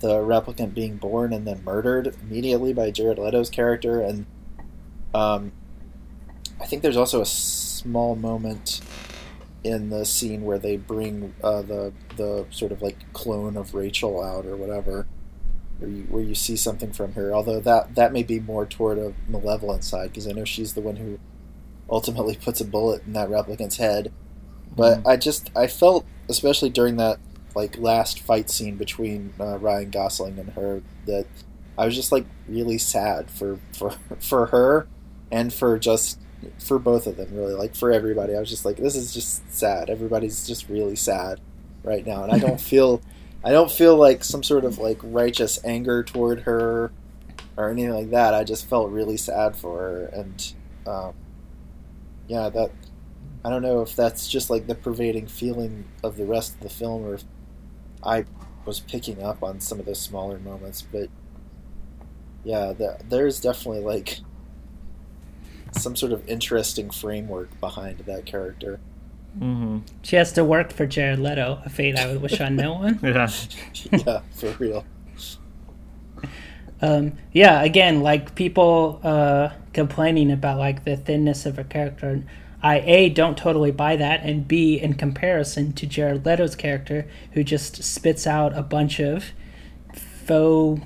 [0.01, 4.27] the replicant being born and then murdered immediately by Jared Leto's character, and
[5.14, 5.53] um,
[6.61, 8.81] I think there's also a small moment
[9.64, 14.21] in the scene where they bring uh, the the sort of like clone of Rachel
[14.21, 15.07] out or whatever,
[15.79, 17.33] where you, where you see something from her.
[17.33, 20.81] Although that that may be more toward a malevolent side because I know she's the
[20.81, 21.21] one who
[21.88, 24.11] ultimately puts a bullet in that replicant's head.
[24.75, 25.07] But Mhm.
[25.09, 27.18] I just I felt especially during that
[27.54, 31.26] like last fight scene between uh, Ryan Gosling and her that
[31.76, 34.87] I was just like really sad for for for her
[35.30, 36.18] and for just
[36.58, 38.35] for both of them really like for everybody.
[38.35, 39.90] I was just like this is just sad.
[39.90, 41.40] Everybody's just really sad
[41.82, 43.00] right now and I don't feel
[43.44, 46.92] I don't feel like some sort of like righteous anger toward her
[47.56, 48.35] or anything like that.
[48.35, 50.54] I just felt really sad for her and
[50.87, 51.14] um,
[52.28, 52.70] yeah, that
[53.44, 56.70] I don't know if that's just like the pervading feeling of the rest of the
[56.70, 57.24] film, or if
[58.05, 58.26] I
[58.66, 60.83] was picking up on some of those smaller moments.
[60.83, 61.11] But
[62.44, 64.20] yeah, the, there's definitely like
[65.72, 68.81] some sort of interesting framework behind that character.
[69.38, 72.74] hmm She has to work for Jared Leto, a fate I would wish on no
[72.74, 73.00] one.
[73.02, 73.31] Yeah.
[74.07, 74.87] yeah, for real.
[76.81, 82.24] Um, yeah, again, like people uh, complaining about like the thinness of her character.
[82.62, 87.42] I a don't totally buy that, and b in comparison to Jared Leto's character, who
[87.42, 89.33] just spits out a bunch of
[89.94, 90.81] faux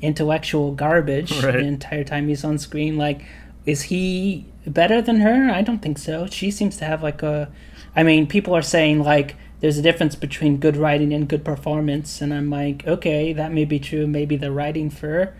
[0.00, 1.54] intellectual garbage Right.
[1.54, 2.96] the entire time he's on screen.
[2.96, 3.24] Like,
[3.66, 5.50] is he better than her?
[5.50, 6.26] I don't think so.
[6.26, 7.50] She seems to have like a.
[7.96, 12.20] I mean, people are saying like there's a difference between good writing and good performance,
[12.20, 14.06] and I'm like, okay, that may be true.
[14.06, 15.34] Maybe the writing for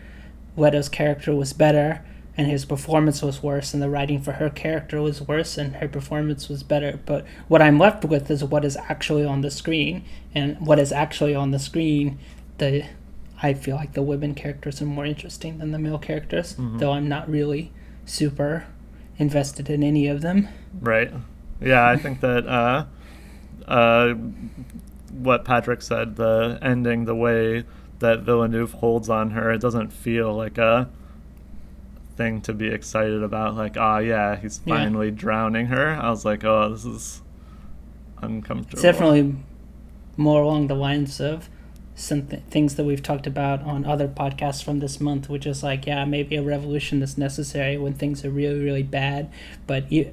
[0.56, 2.04] Leto's character was better,
[2.38, 5.88] and his performance was worse, and the writing for her character was worse, and her
[5.88, 7.00] performance was better.
[7.04, 10.92] But what I'm left with is what is actually on the screen, and what is
[10.92, 12.18] actually on the screen,
[12.58, 12.86] the
[13.42, 17.08] I feel like the women characters are more interesting than the male characters, though I'm
[17.08, 17.72] not really
[18.04, 18.66] super
[19.18, 20.48] invested in any of them.
[20.80, 21.12] Right.
[21.60, 22.86] Yeah, I think that uh,
[23.66, 24.14] uh,
[25.10, 27.64] what Patrick said, the ending, the way
[27.98, 30.88] that Villeneuve holds on her, it doesn't feel like a
[32.18, 33.54] thing to be excited about.
[33.54, 34.74] Like, ah, yeah, he's Yeah.
[34.76, 35.88] finally drowning her.
[35.90, 37.22] I was like, oh, this is
[38.20, 38.74] uncomfortable.
[38.74, 39.36] It's definitely
[40.16, 41.48] more along the lines of
[41.94, 45.62] some th- things that we've talked about on other podcasts from this month, which is
[45.62, 49.30] like, yeah, maybe a revolution is necessary when things are really, really bad,
[49.66, 50.12] but you,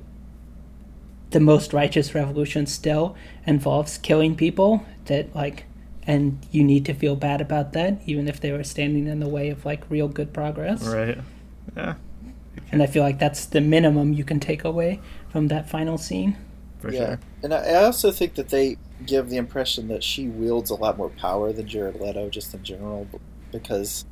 [1.32, 3.16] the most righteous revolution still
[3.46, 5.66] involves killing people that like,
[6.08, 9.28] and you need to feel bad about that, even if they were standing in the
[9.30, 10.84] way of like real good progress.
[10.88, 11.18] Right.
[11.76, 11.96] Yeah,
[12.72, 16.38] And I feel like that's the minimum you can take away from that final scene.
[16.80, 17.20] for yeah, sure.
[17.44, 20.98] and I, I also think that they give the impression that she wields a lot
[20.98, 23.20] more power than Jared Leto, just in general, b-
[23.52, 24.06] because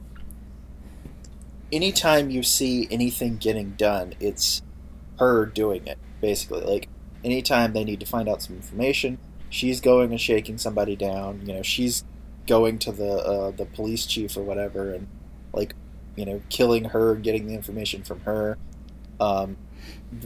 [1.71, 4.61] anytime you see anything getting done, it's
[5.19, 5.97] her doing it.
[6.21, 6.89] Basically, like
[7.23, 9.17] anytime they need to find out some information,
[9.49, 11.41] she's going and shaking somebody down.
[11.45, 12.03] You know, she's
[12.47, 15.07] going to the uh, the police chief or whatever, and
[15.53, 15.75] like
[16.15, 18.57] you know, killing her, getting the information from her.
[19.19, 19.57] Um,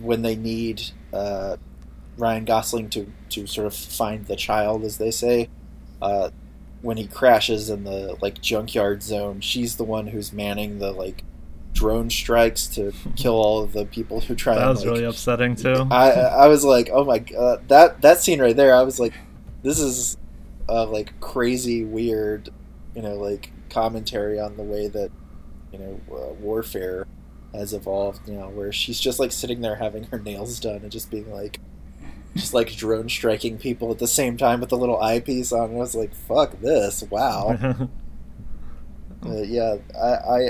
[0.01, 0.81] when they need
[1.13, 1.57] uh,
[2.17, 5.49] Ryan Gosling to to sort of find the child, as they say.
[6.01, 6.29] Uh,
[6.81, 11.23] when he crashes in the like junkyard zone, she's the one who's manning the like
[11.73, 14.55] drone strikes to kill all of the people who try.
[14.55, 15.87] That and, was like, really upsetting too.
[15.89, 18.75] I I was like, oh my god, that that scene right there.
[18.75, 19.13] I was like,
[19.63, 20.17] this is
[20.69, 22.49] uh, like crazy, weird,
[22.95, 25.11] you know, like commentary on the way that
[25.71, 27.05] you know uh, warfare
[27.53, 28.27] has evolved.
[28.27, 31.31] You know, where she's just like sitting there having her nails done and just being
[31.31, 31.59] like,
[32.35, 35.69] just like drone striking people at the same time with the little eyepiece on.
[35.69, 37.89] And I was like, fuck this, wow.
[39.25, 40.49] Uh, yeah, I, I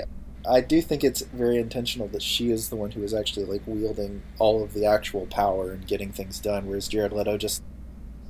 [0.49, 3.61] I do think it's very intentional that she is the one who is actually like
[3.65, 7.63] wielding all of the actual power and getting things done, whereas Jared Leto just,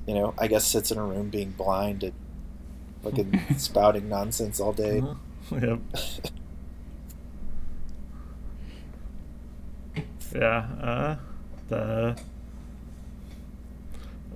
[0.07, 2.13] you know, I guess sits in a room being blind and
[3.03, 5.03] fucking spouting nonsense all day.
[5.51, 5.79] yep.
[10.37, 11.15] Yeah, uh,
[11.67, 12.21] the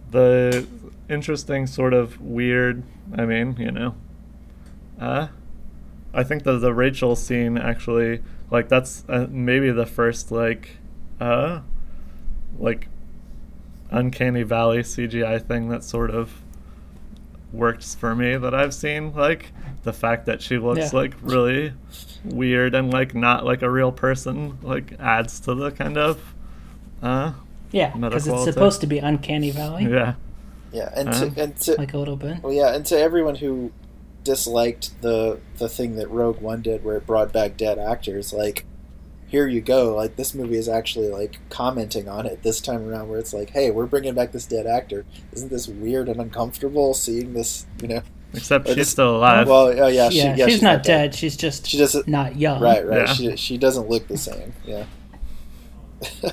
[0.10, 0.68] the
[1.08, 2.82] interesting sort of weird.
[3.16, 3.94] I mean, you know,
[5.00, 5.28] uh,
[6.12, 10.78] I think that the Rachel scene actually, like, that's uh, maybe the first like,
[11.20, 11.62] uh,
[12.58, 12.88] like,
[13.92, 16.42] uncanny valley CGI thing that sort of
[17.54, 19.14] works for me that I've seen.
[19.14, 19.52] Like
[19.84, 21.00] the fact that she looks Yeah.
[21.00, 21.74] like really
[22.24, 26.34] weird and like not like a real person, like adds to the kind of
[27.02, 27.34] uh
[27.72, 29.86] Yeah, because it's supposed to be uncanny valley.
[29.86, 30.14] yeah.
[30.72, 31.30] Yeah, and Huh?
[31.30, 32.42] to, and to like a little bit.
[32.44, 33.72] well, yeah, and to everyone who
[34.24, 38.66] disliked the the thing that Rogue One did, where it brought back dead actors, like
[39.28, 39.96] here you go.
[39.96, 43.50] Like this movie is actually like commenting on it this time around, where it's like,
[43.52, 45.06] hey, we're bringing back this dead actor.
[45.32, 47.66] Isn't this weird and uncomfortable seeing this?
[47.82, 48.02] You know,
[48.34, 49.48] Except she's this- still alive.
[49.48, 51.14] well, oh yeah, she, yeah, yeah, she's, not dead.
[51.14, 52.08] She's just She doesn't.
[52.08, 52.62] not young.
[52.62, 53.08] Right, right.
[53.08, 53.14] Yeah.
[53.14, 54.54] She she doesn't look the same.
[54.66, 54.86] Yeah.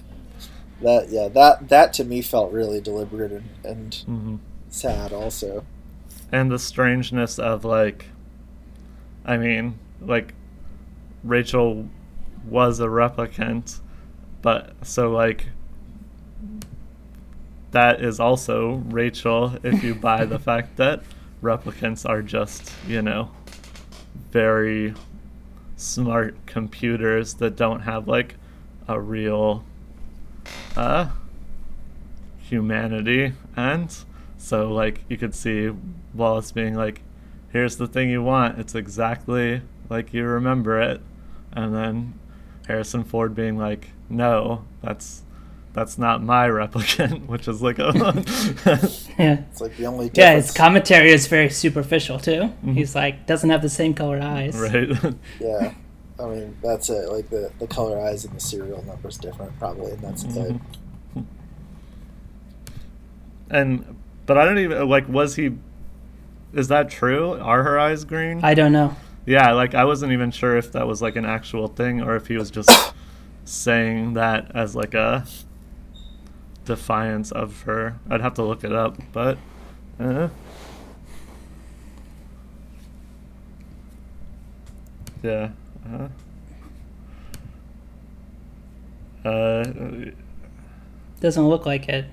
[0.80, 4.36] that yeah that that to me felt really deliberate and, and hmm
[4.70, 5.64] sad also.
[6.30, 8.06] and the strangeness of like
[9.24, 10.34] i mean like
[11.24, 11.88] rachel
[12.46, 13.80] was a replicant
[14.40, 15.46] but so like
[17.72, 21.02] that is also rachel if you buy the fact that
[21.42, 23.30] replicants are just you know
[24.30, 24.94] very
[25.76, 28.34] smart computers that don't have like
[28.88, 29.64] a real
[30.76, 31.08] uh
[32.38, 33.32] humanity.
[33.56, 33.94] And
[34.36, 35.70] so like you could see
[36.14, 37.02] Wallace being like
[37.52, 38.58] here's the thing you want.
[38.58, 41.00] It's exactly like you remember it.
[41.52, 42.18] And then
[42.66, 45.22] Harrison Ford being like no that's
[45.78, 47.92] that's not my replicant which is like a
[49.18, 49.42] Yeah.
[49.50, 52.52] It's like the only Yeah, his commentary is very superficial too.
[52.64, 54.56] He's like doesn't have the same colored eyes.
[54.56, 55.04] Mm-hmm.
[55.06, 55.72] right yeah,
[56.18, 57.08] I mean that's it.
[57.12, 60.30] Like the the color eyes and the serial number is different probably, and that's it.
[60.32, 61.24] Mhm.
[63.50, 65.52] and but I don't even like was he
[66.52, 68.96] is that true are her eyes green I don't know.
[69.26, 72.26] Yeah, like I wasn't even sure if that was like an actual thing or if
[72.26, 72.94] he was just
[73.44, 75.24] saying that as like a
[76.68, 77.98] defiance of her.
[78.08, 79.38] I'd have to look it up, but
[79.98, 80.28] uh,
[85.22, 85.50] yeah.
[85.90, 86.08] Uh,
[89.28, 89.64] uh,
[91.20, 92.06] Doesn't look like it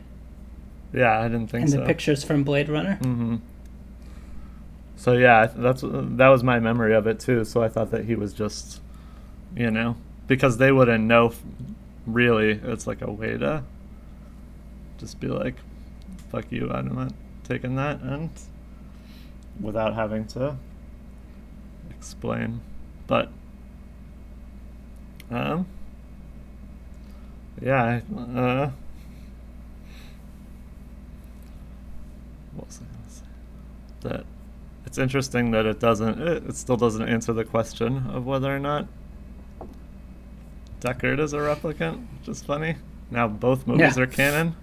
[0.95, 1.77] yeah, I didn't think in so.
[1.77, 2.97] And the pictures from Blade Runner.
[3.01, 3.35] Mm-hmm.
[4.95, 7.43] So yeah, that's that was my memory of it too.
[7.43, 8.81] So I thought that he was just,
[9.55, 11.33] you know, because they wouldn't know.
[12.07, 13.63] Really, it's like a way to
[14.97, 15.55] just be like,
[16.31, 18.29] "Fuck you, I'm not taking that," and
[19.61, 20.57] without having to
[21.89, 22.61] explain.
[23.07, 23.29] But
[25.31, 25.65] um,
[27.61, 28.71] yeah, I- uh,
[32.53, 33.23] what was I gonna say?
[34.01, 34.25] That
[34.85, 36.21] it's interesting that it doesn't.
[36.21, 38.87] It, it still doesn't answer the question of whether or not
[40.79, 42.05] Deckard is a replicant.
[42.19, 42.75] Which is funny.
[43.11, 44.03] Now both movies Yeah.
[44.03, 44.55] are canon,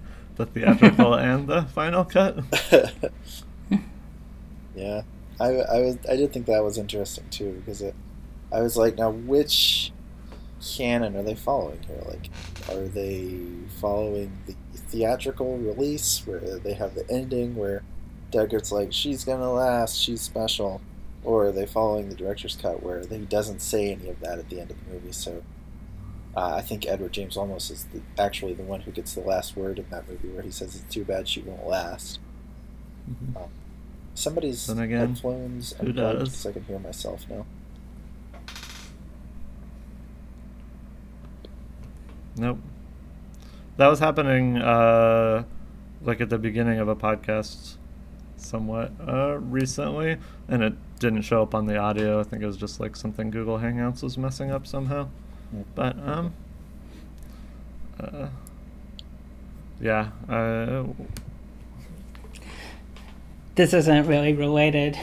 [0.42, 2.38] the theatrical and the final cut.
[4.76, 5.02] yeah,
[5.40, 7.94] I, I was I did think that was interesting too because it
[8.52, 9.92] I was like now which
[10.62, 12.02] canon are they following here?
[12.06, 12.28] Like,
[12.70, 13.38] are they
[13.80, 17.82] following the theatrical release where they have the ending where
[18.30, 20.80] Deckard's like she's gonna last, she's special,
[21.24, 24.48] or are they following the director's cut where he doesn't say any of that at
[24.48, 25.12] the end of the movie?
[25.12, 25.42] So.
[26.36, 29.54] Uh, I think Edward James Olmos is the, actually the one who gets the last
[29.56, 32.20] word in that movie, where he says it's too bad she won't last.
[33.10, 33.48] Mhm.
[34.14, 36.34] Somebody's Then again, headphones who does?
[36.34, 37.44] so I can hear myself now.
[42.36, 42.58] Nope.
[43.76, 45.44] That was happening uh
[46.02, 47.76] like at the beginning of a podcast
[48.36, 50.16] somewhat uh recently
[50.48, 52.20] and it didn't show up on the audio.
[52.20, 55.08] I think it was just like something Google Hangouts was messing up somehow.
[55.74, 56.34] But um
[58.00, 58.28] uh
[59.80, 60.84] yeah, uh
[63.54, 64.98] This isn't really related,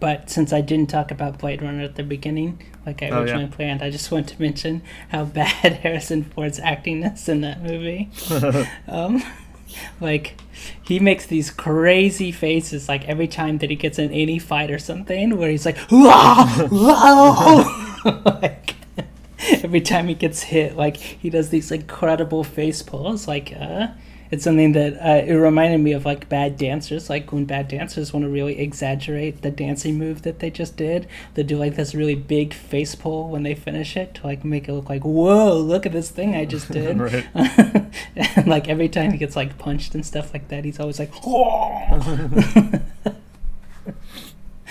[0.00, 3.20] but since I didn't talk about Blade Runner at the beginning, like I Oh, yeah.
[3.20, 7.62] originally planned, I just want to mention how bad Harrison Ford's acting is in that
[7.62, 8.10] movie.
[8.88, 9.22] um,
[10.00, 10.40] like
[10.82, 14.78] he makes these crazy faces like every time that he gets in any fight or
[14.78, 16.66] something where he's like "Wah!
[16.70, 18.74] Wah!" like
[19.62, 23.88] every time he gets hit like he does these incredible face pulls like uh
[24.30, 28.14] it's something that uh, it reminded me of like bad dancers like when bad dancers
[28.14, 31.94] want to really exaggerate the dancing move that they just did they do like this
[31.94, 35.54] really big face pull when they finish it to like make it look like whoa
[35.58, 36.98] look at this thing i just did
[37.34, 41.12] and like every time he gets like punched and stuff like that he's always like
[41.22, 42.80] "Whoa!"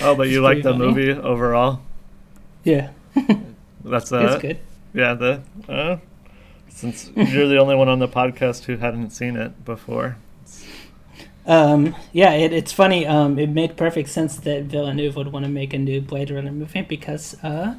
[0.04, 0.80] Oh, but you like the funny.
[0.86, 1.82] movie overall?
[2.64, 2.90] yeah
[3.84, 4.60] That's uh good
[4.94, 5.98] yeah, the uh
[6.70, 10.18] since you're the only one on the podcast who hadn't seen it before.
[11.46, 13.06] Um, yeah, it, it's funny.
[13.06, 16.52] Um, it made perfect sense that Villeneuve would want to make a new Blade Runner
[16.52, 17.76] movie because uh,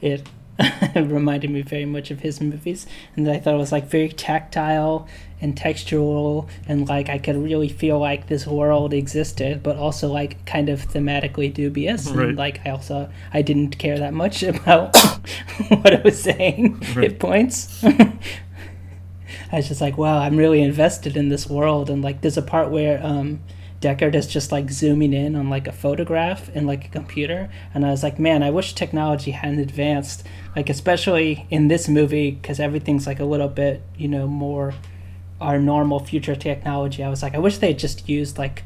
[0.00, 0.28] it
[0.58, 4.08] it reminded me very much of his movies, and I thought it was like very
[4.08, 5.08] tactile
[5.40, 10.44] and textural, and like I could really feel like this world existed, but also like
[10.46, 12.08] kind of thematically dubious.
[12.08, 12.28] Right.
[12.30, 14.96] And like I also I didn't care that much about
[15.68, 17.12] what it was saying Right.
[17.12, 17.84] at points.
[19.52, 21.88] I was just like, wow, I'm really invested in this world.
[21.88, 23.40] And like, there's a part where um,
[23.80, 27.84] Deckard is just like zooming in on like a photograph in like a computer, and
[27.86, 30.26] I was like, man, I wish technology hadn't advanced.
[30.56, 34.74] Like, especially in this movie, because everything's like a little bit, you know, more
[35.40, 37.02] our normal future technology.
[37.02, 38.64] I was like, I wish they had just used like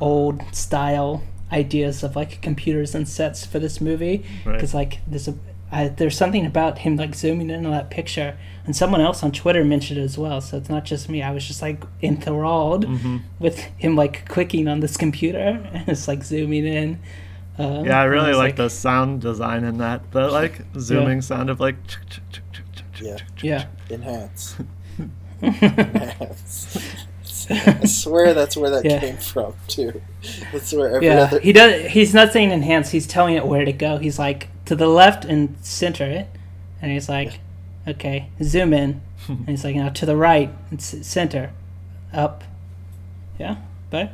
[0.00, 4.52] old style ideas of like computers and sets for this movie Right.
[4.54, 5.34] because like there's a
[5.72, 9.30] I, there's something about him like zooming in on that picture and someone else on
[9.32, 12.86] twitter mentioned it as well so it's not just me i was just like enthralled
[12.86, 13.18] Mm-hmm.
[13.40, 15.38] with him like clicking on this computer
[15.72, 16.98] and it's like zooming in
[17.58, 20.10] um, Yeah, I really was like the sound design in that.
[20.12, 21.76] The like zooming sound of like.
[23.02, 23.16] Yeah.
[23.42, 24.56] yeah Enhance.
[27.50, 29.00] I swear that's where that Yeah.
[29.00, 30.00] came from too.
[30.52, 33.64] That's where every yeah other he does he's not saying enhance he's telling it where
[33.64, 33.98] to go.
[33.98, 36.28] He's like to the left and center it.
[36.82, 37.40] And he's like
[37.88, 39.00] okay zoom in.
[39.28, 41.52] And he's like now to the right and center
[42.12, 42.44] up.
[43.38, 43.56] Yeah
[43.90, 44.12] but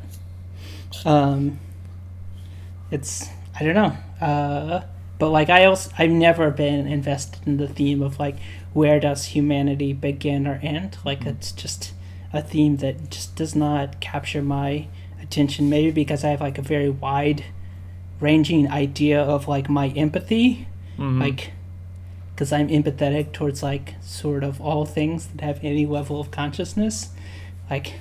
[1.05, 1.59] um
[2.91, 3.97] it's i don't know
[4.27, 4.83] uh
[5.19, 8.37] but like i also i've never been invested in the theme of like
[8.73, 10.99] where does humanity begin or end?
[11.03, 11.95] Like it's just
[12.31, 14.87] a theme that just does not capture my
[15.23, 15.71] attention.
[15.71, 17.43] Maybe because i have like a very wide
[18.21, 20.67] ranging idea of like my empathy.
[20.99, 21.21] Mhm.
[21.21, 21.53] like
[22.35, 27.11] because i'm empathetic towards like sort of all things that have any level of consciousness.
[27.71, 27.95] Like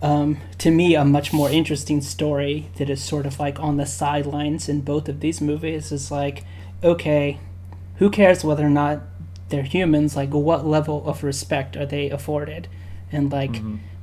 [0.00, 3.86] um, to me a much more interesting story that is sort of like on the
[3.86, 6.44] sidelines in both of these movies is like
[6.84, 7.40] okay
[7.98, 9.02] who cares whether or not
[9.48, 10.16] they're humans?
[10.16, 12.68] Like what level of respect are they afforded?
[13.10, 13.56] And like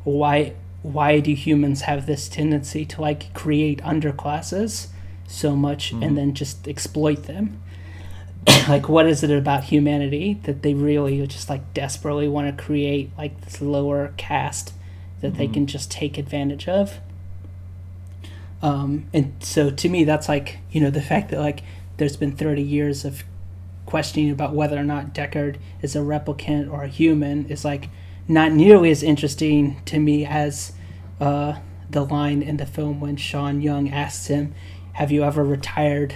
[0.03, 4.87] why why do humans have this tendency to like create underclasses
[5.27, 7.61] so much and then just exploit them?
[8.67, 13.11] Like what is it about humanity that they really just like desperately want to create
[13.17, 14.73] like this lower caste
[15.21, 16.99] that they can just take advantage of
[18.61, 21.61] um and so to me that's like you know the fact that like
[21.97, 23.23] there's been 30 years of
[23.85, 27.89] questioning about whether or not Deckard is a replicant or a human is like
[28.27, 30.73] not nearly as interesting to me as
[31.19, 31.59] uh,
[31.89, 34.53] the line in the film when Sean Young asks him,
[34.93, 36.15] "Have you ever retired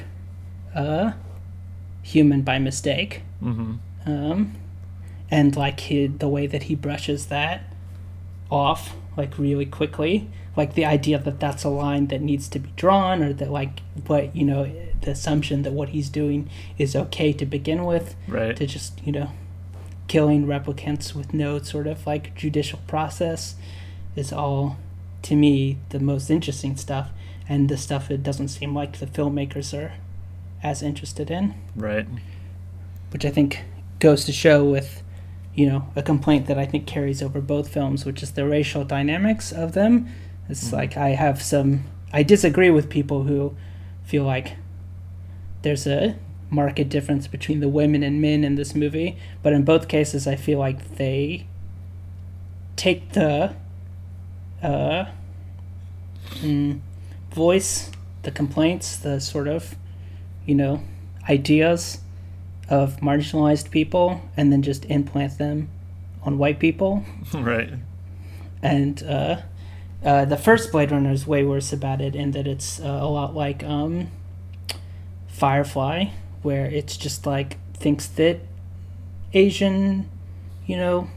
[0.74, 1.14] a
[2.02, 3.76] human by mistake?" Mm-hmm.
[4.06, 4.56] Um,
[5.30, 7.69] and like he, the way that he brushes that
[8.50, 12.70] off like really quickly, like the idea that that's a line that needs to be
[12.76, 14.72] drawn, or that like what you know
[15.02, 18.56] the assumption that what he's doing is okay to begin with Right.
[18.56, 19.32] to just you know
[20.08, 23.56] killing replicants with no sort of like judicial process
[24.16, 24.78] is all
[25.22, 27.10] to me the most interesting stuff
[27.48, 29.94] and the stuff it doesn't seem like the filmmakers are
[30.64, 32.08] as interested in Right.
[33.12, 33.64] which i think
[34.00, 35.04] goes to show with
[35.60, 38.86] you know a complaint that i think carries over both films which is the racial
[38.86, 40.08] dynamics of them.
[40.48, 41.84] It's like i have some
[42.14, 43.58] i disagree with people who
[44.06, 44.56] feel like
[45.62, 46.18] there's a
[46.50, 50.38] marked difference between the women and men in this movie but in both cases i
[50.38, 51.46] feel like they
[52.78, 53.54] take the
[54.64, 55.06] uh,
[56.36, 56.80] mm,
[57.32, 57.92] voice
[58.24, 59.76] the complaints the sort of
[60.46, 60.82] you know
[61.30, 62.00] ideas
[62.70, 65.70] of marginalized people and then just implant them
[66.24, 67.04] on white people
[67.34, 67.72] right.
[68.62, 69.42] and uh,
[70.04, 73.10] uh, the first Blade Runner is way worse about it in that it's uh, a
[73.10, 74.10] lot like um,
[75.28, 76.06] Firefly,
[76.42, 78.40] where it's just like thinks that
[79.34, 80.10] Asian,
[80.66, 81.10] you know,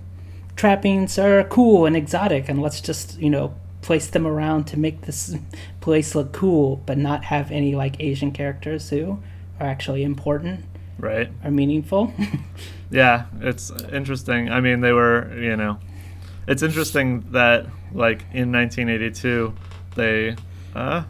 [0.57, 5.03] trappings are cool and exotic, and let's just you know place them around to make
[5.03, 5.37] this
[5.81, 9.23] place look cool, but not have any like Asian characters who
[9.61, 10.65] are actually important
[10.99, 11.31] Right.
[11.45, 12.13] or meaningful.
[12.93, 14.51] Yeah, it's interesting.
[14.51, 15.79] I mean, they were, you know,
[16.47, 17.65] it's interesting that
[17.95, 19.55] like in 1982
[19.95, 20.37] they
[20.75, 21.05] uh,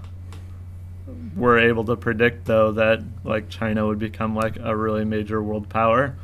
[1.35, 5.69] were able to predict though that like China would become like a really major world
[5.69, 6.15] power.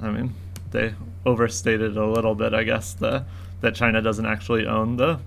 [0.00, 0.32] I mean,
[0.70, 0.94] they
[1.26, 3.26] overstated a little bit, I guess, the
[3.60, 5.20] that China doesn't actually own the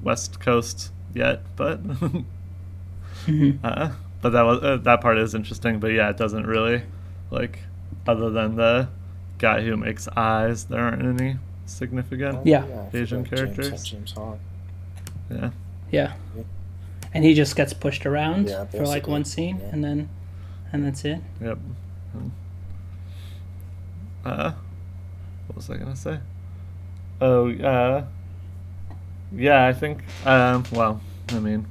[0.00, 1.80] west coast yet, but
[3.64, 3.90] uh,
[4.22, 5.80] but that was uh, that part is interesting.
[5.80, 6.82] But yeah, it doesn't really
[7.34, 7.58] like
[8.06, 8.88] other than the
[9.38, 12.46] guy who makes eyes, there aren't any significant.
[12.46, 12.64] Yeah.
[12.92, 13.84] Asian forgot James- characters.
[13.84, 14.38] James Hong.
[15.30, 15.50] Yeah.
[15.90, 16.12] Yeah.
[17.12, 19.68] And he just gets pushed around Yeah, for like one scene yeah.
[19.72, 20.08] and then
[20.72, 21.20] and that's it.
[21.40, 21.58] Yep.
[24.24, 24.52] uh,
[25.46, 26.18] what was I gonna say?
[27.20, 28.04] Oh, uh,
[29.34, 31.66] yeah, I think, um, well, I mean,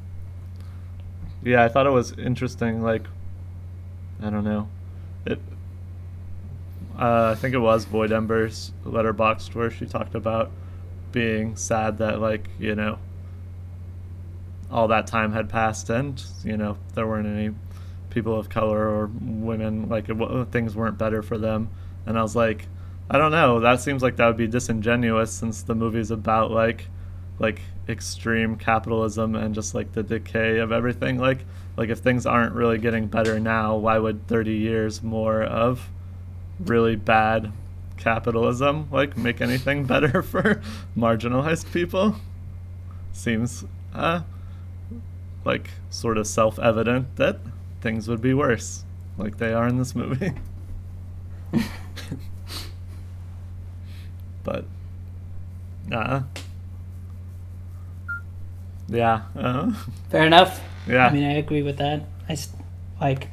[1.44, 2.82] yeah, I thought it was interesting.
[2.82, 3.04] Like,
[4.22, 4.68] I don't know,
[5.26, 5.40] it.
[6.98, 10.52] Uh, I think it was Void Ember's Letterboxd where she talked about
[11.12, 12.98] being sad that like you know
[14.70, 17.54] all that time had passed and you know there weren't any
[18.10, 20.16] people of color or women like it,
[20.52, 21.70] things weren't better for them
[22.06, 22.68] and i was like
[23.10, 26.88] i don't know that seems like that would be disingenuous since the movie's about like
[27.40, 31.18] like extreme capitalism and just like the decay of everything.
[31.18, 35.90] Like like if things aren't really getting better now why would 30 years more of
[36.60, 37.52] really bad
[37.98, 40.62] capitalism like make anything better for
[40.96, 42.16] marginalized people?
[43.12, 44.22] Seems uh
[45.46, 47.40] like sort of self-evident that
[47.82, 48.86] things would be worse
[49.18, 50.34] like they are in this movie.
[54.44, 54.66] But
[55.92, 56.24] uh
[58.94, 59.72] yeah uh,
[60.10, 60.62] Fair enough.
[60.88, 62.04] yeah I mean, I agree with that.
[62.30, 62.38] I
[63.02, 63.28] like,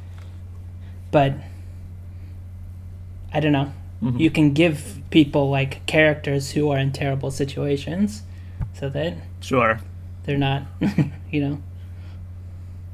[1.11, 1.33] but
[3.33, 3.71] I don't know.
[4.03, 4.19] Mhm.
[4.19, 8.23] You can give people like characters who are in terrible situations,
[8.73, 9.79] so that sure
[10.23, 10.63] they're not,
[11.31, 11.61] you know.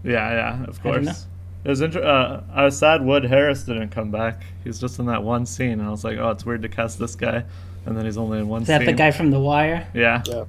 [0.03, 1.11] Yeah, yeah, of I don't know.
[1.11, 1.25] course.
[1.63, 4.43] It was inter- uh, I was sad Wood Harris didn't come back.
[4.63, 6.99] He's just in that one scene, and I was like, oh, it's weird to cast
[6.99, 7.43] this guy,
[7.85, 8.85] and then he's only in one Is that scene.
[8.87, 9.87] the guy from The Wire?
[9.93, 10.23] Yeah.
[10.25, 10.43] Yeah.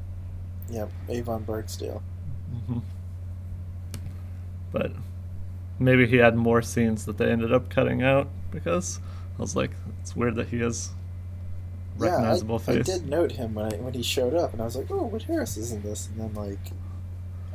[0.71, 2.03] Yeah, Avon Barksdale.
[2.69, 2.83] Mhm.
[4.73, 4.93] But
[5.79, 9.01] maybe he had more scenes that they ended up cutting out because
[9.39, 10.91] I was like, it's weird that he has
[11.97, 14.65] recognizable yeah, I, I did note him when I, when he showed up, and I
[14.67, 16.59] was like, "Oh, Wood Harris is in this," and then like,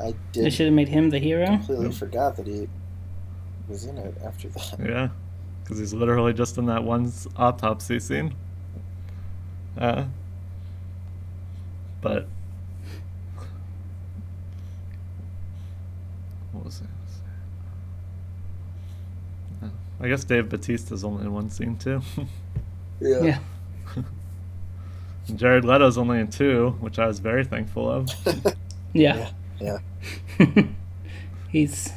[0.02, 1.46] I They did should have made him the hero.
[1.46, 1.94] completely Yep.
[1.96, 2.68] forgot that he
[3.70, 4.80] was in it after that.
[4.80, 5.10] Yeah,
[5.64, 8.34] because he's literally just in that one autopsy scene.
[9.78, 10.06] Uh,
[12.02, 12.28] but
[16.64, 16.86] what was I
[19.62, 19.74] gonna?
[19.74, 22.02] Uh, I guess Dave Batista's only in one scene too.
[23.02, 23.40] Yeah.
[25.28, 28.10] And Jared Leto's only in two, which I was very thankful of.
[28.94, 29.32] Yeah.
[29.60, 29.80] yeah.
[31.50, 31.92] He's.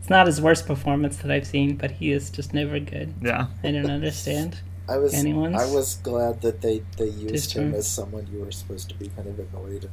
[0.00, 3.14] It's not his worst performance that I've seen, but he is just never good.
[3.22, 4.60] Yeah, I don't understand.
[4.88, 5.56] I was Anyone's?
[5.60, 7.74] I was glad that they they used Just him him.
[7.74, 9.92] as someone you were supposed to be kind of annoyed and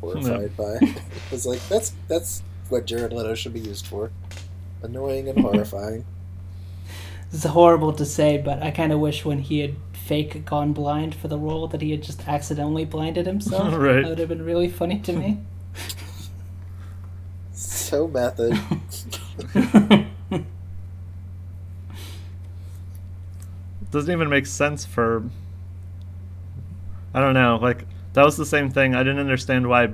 [0.00, 0.74] horrified by.
[0.82, 0.94] I
[1.30, 2.42] was like, that's that's
[2.72, 4.10] what Jared Leto should be used for.
[4.82, 6.04] Annoying and horrifying.
[7.34, 11.14] It's horrible to say, but I kind of wish when he had fake gone blind
[11.14, 13.72] for the role that he had just accidentally blinded himself.
[13.78, 14.02] Right.
[14.02, 15.38] That would have been really funny to me.
[17.54, 18.58] So method.
[23.90, 25.24] doesn't even make sense for
[27.14, 28.94] I don't know, like that was the same thing.
[28.94, 29.90] I didn't understand why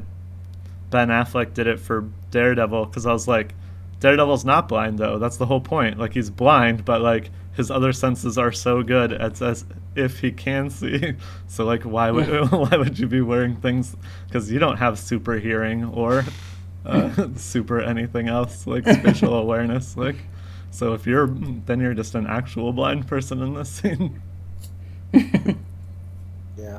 [0.90, 3.54] Ben Affleck did it for Daredevil cuz I was like
[4.00, 5.18] Daredevil's not blind though.
[5.18, 5.98] That's the whole point.
[5.98, 9.64] Like he's blind, but like his other senses are so good it's as
[9.96, 11.14] if he can see.
[11.48, 13.96] So like why would why would you be wearing things
[14.30, 16.24] cuz you don't have super hearing or
[16.86, 20.16] uh, super anything else like spatial awareness like
[20.70, 21.26] so if you're
[21.66, 24.20] then you're just an actual blind person in this scene
[26.56, 26.78] Yeah.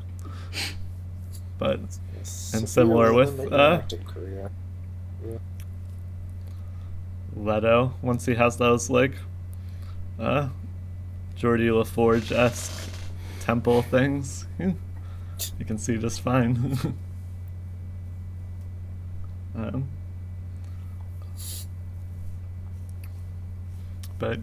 [1.57, 1.79] but
[2.49, 4.51] Severely similar with, uh, career.
[7.35, 9.13] Leto once he has those like
[10.19, 10.49] uh
[11.37, 12.89] Geordi La Forge esque
[13.41, 16.77] temple things you can see just fine.
[19.55, 19.89] Um,
[24.19, 24.39] but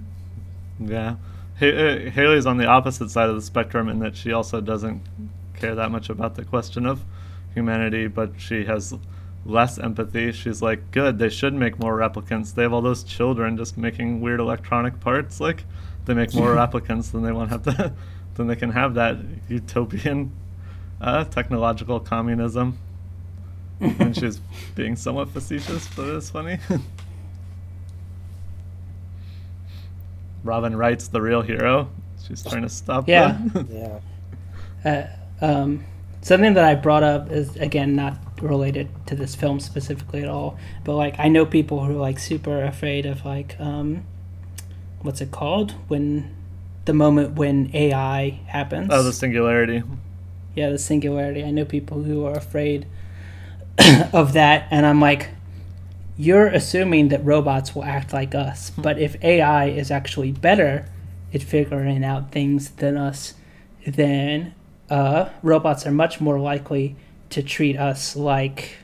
[0.78, 1.16] yeah.
[1.60, 5.02] Uh, Haley's on the opposite side of the spectrum in that she also doesn't
[5.54, 7.02] care that much about the question of
[7.60, 8.94] humanity but she has
[9.46, 10.30] less empathy.
[10.32, 12.54] She's like, good, they should make more replicants.
[12.54, 15.40] They have all those children just making weird electronic parts.
[15.40, 15.64] Like,
[16.04, 17.92] they make more replicants than they want to have to,
[18.34, 19.16] then they can have that
[19.48, 20.32] utopian
[21.00, 22.76] uh, technological communism.
[23.80, 24.38] and she's
[24.74, 26.58] being somewhat facetious, but it's funny.
[30.44, 31.88] Robin Wright's the real hero.
[32.26, 33.38] She's trying to stop Yeah.
[33.52, 34.00] the-
[34.84, 35.08] Yeah.
[35.40, 35.84] Uh, um,
[36.26, 40.58] something that I brought up is again not related to this film specifically at all,
[40.82, 44.04] but like I know people who are like super afraid of like um,
[45.02, 46.34] what's it called when
[46.84, 48.88] the moment when AI happens.
[48.90, 49.84] oh, the singularity.
[50.56, 51.44] yeah, the singularity.
[51.44, 52.86] I know people who are afraid
[54.12, 55.28] of that, and I'm like,
[56.16, 60.88] you're assuming that robots will act like us, but if AI is actually better
[61.32, 63.34] at figuring out things than us,
[63.86, 64.56] then
[64.90, 66.96] uh, robots are much more likely
[67.30, 68.76] to treat us like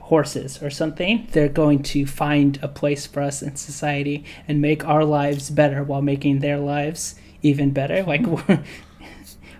[0.00, 1.28] horses or something.
[1.32, 5.82] They're going to find a place for us in society and make our lives better
[5.84, 8.02] while making their lives even better.
[8.10, 8.26] Like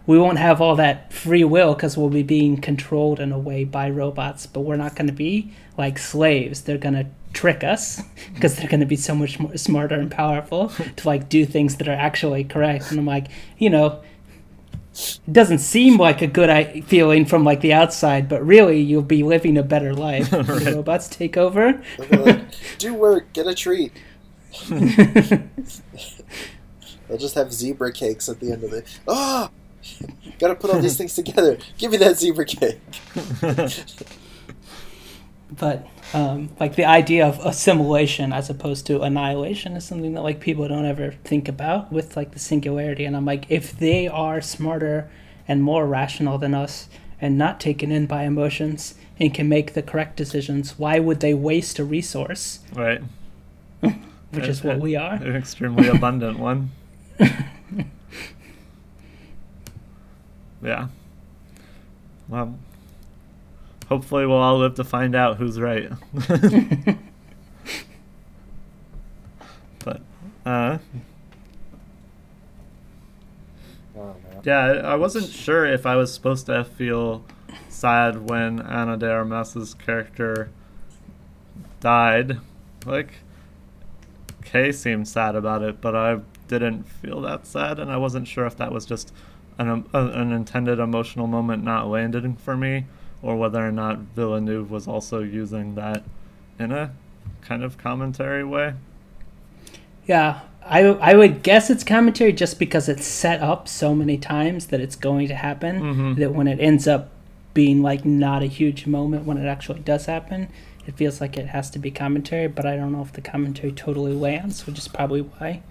[0.07, 3.63] we won't have all that free will because we'll be being controlled in a way
[3.63, 6.63] by robots, but we're not going to be like slaves.
[6.63, 8.03] They're going to trick us
[8.35, 11.77] because they're going to be so much more smarter and powerful to like do things
[11.77, 12.91] that are actually correct.
[12.91, 14.03] And I'm like, you know,
[15.31, 19.57] doesn't seem like a good feeling from like the outside, but really you'll be living
[19.59, 20.33] a better life.
[20.33, 21.83] when The robots take over.
[21.99, 22.43] Like,
[22.79, 23.93] do work, get a treat.
[24.69, 25.49] They'll
[27.19, 28.87] just have zebra cakes at the end of it.
[29.09, 29.51] Ah,
[30.39, 31.59] gotta put all these things together.
[31.79, 32.81] Give me that zebra cake.
[35.59, 40.41] but um, like the idea of assimilation as opposed to annihilation is something that like
[40.41, 44.41] people don't ever think about with like the singularity and i'm like if they are
[44.41, 45.11] smarter
[45.47, 46.89] and more rational than us
[47.21, 51.35] and not taken in by emotions and can make the correct decisions why would they
[51.35, 53.01] waste a resource Right.
[53.81, 56.71] which is what we are An extremely abundant one.
[60.63, 60.89] yeah.
[62.29, 62.59] Well,
[63.91, 65.91] hopefully we'll all live to find out who's right.
[69.85, 70.01] but,
[70.47, 70.79] uh,
[74.45, 77.25] yeah, I wasn't sure if I was supposed to feel
[77.69, 80.51] sad when Ana de Armas's character
[81.81, 82.39] died.
[82.87, 83.15] Like,
[84.45, 88.47] Kay seemed sad about it, but I didn't feel that sad, and I wasn't sure
[88.47, 89.13] if that was just
[89.59, 92.87] an um, an intended emotional moment not landing for me,
[93.23, 96.05] or whether or not Villeneuve was also using that
[96.59, 96.93] in a
[97.43, 98.75] kind of commentary way.
[100.07, 104.67] Yeah, I I would guess it's commentary just because it's set up so many times
[104.69, 106.17] that it's going to happen Mhm.
[106.17, 107.11] that when it ends up
[107.55, 110.49] being like not a huge moment when it actually does happen,
[110.87, 112.49] it feels like it has to be commentary.
[112.49, 115.63] But I don't know if the commentary totally lands, which is probably why.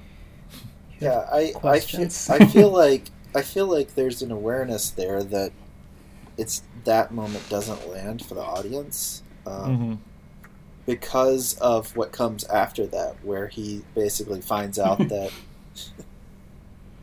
[1.00, 2.08] Yeah, I I feel.
[2.30, 5.52] I feel like I feel like there's an awareness there that
[6.40, 9.96] it's that moment doesn't land for the audience um, hmm
[10.86, 15.32] because of what comes after that, where he basically finds out that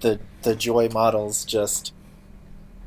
[0.01, 1.95] the the joy models just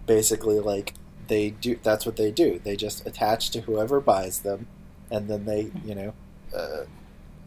[0.06, 0.93] basically like
[1.30, 2.60] they do that's what they do.
[2.62, 4.68] They just attach to whoever buys them
[5.10, 6.14] and then they you know
[6.54, 6.84] uh,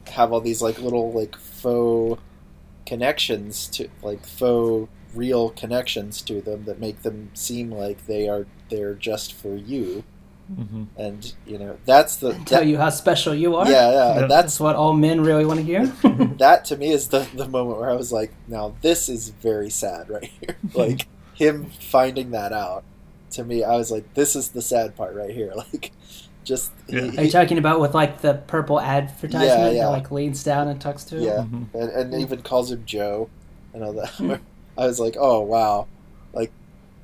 [0.06, 2.22] have all these like little like faux
[2.86, 8.46] connections to like faux real connections to them that make them seem like they are
[8.70, 10.02] they're just for you
[10.54, 13.66] hmm and you know that's the Tell that- you how special you are.
[13.70, 14.12] yeah yeah Yeah.
[14.22, 15.86] and that's that's what all men really want to hear.
[16.38, 19.70] that to me is the, the moment where I was like, now this is very
[19.70, 20.56] sad right here.
[20.74, 22.82] like him finding that out.
[23.32, 25.52] To me, I was like, this is the sad part right here.
[25.72, 25.92] Like,
[26.44, 29.84] just he- Are you talking about with like the purple advertisement Yeah, yeah.
[29.84, 31.22] that like leans down and talks to him?
[31.22, 31.66] yeah, Mhm.
[31.74, 33.30] and, and even calls him Joe
[33.72, 34.40] and all that.
[34.76, 35.86] I was like, oh wow,
[36.32, 36.50] like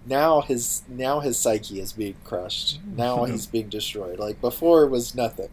[0.07, 2.81] now his now his psyche is being crushed.
[2.97, 4.19] Now he's being destroyed.
[4.19, 5.49] Like before, it was nothing.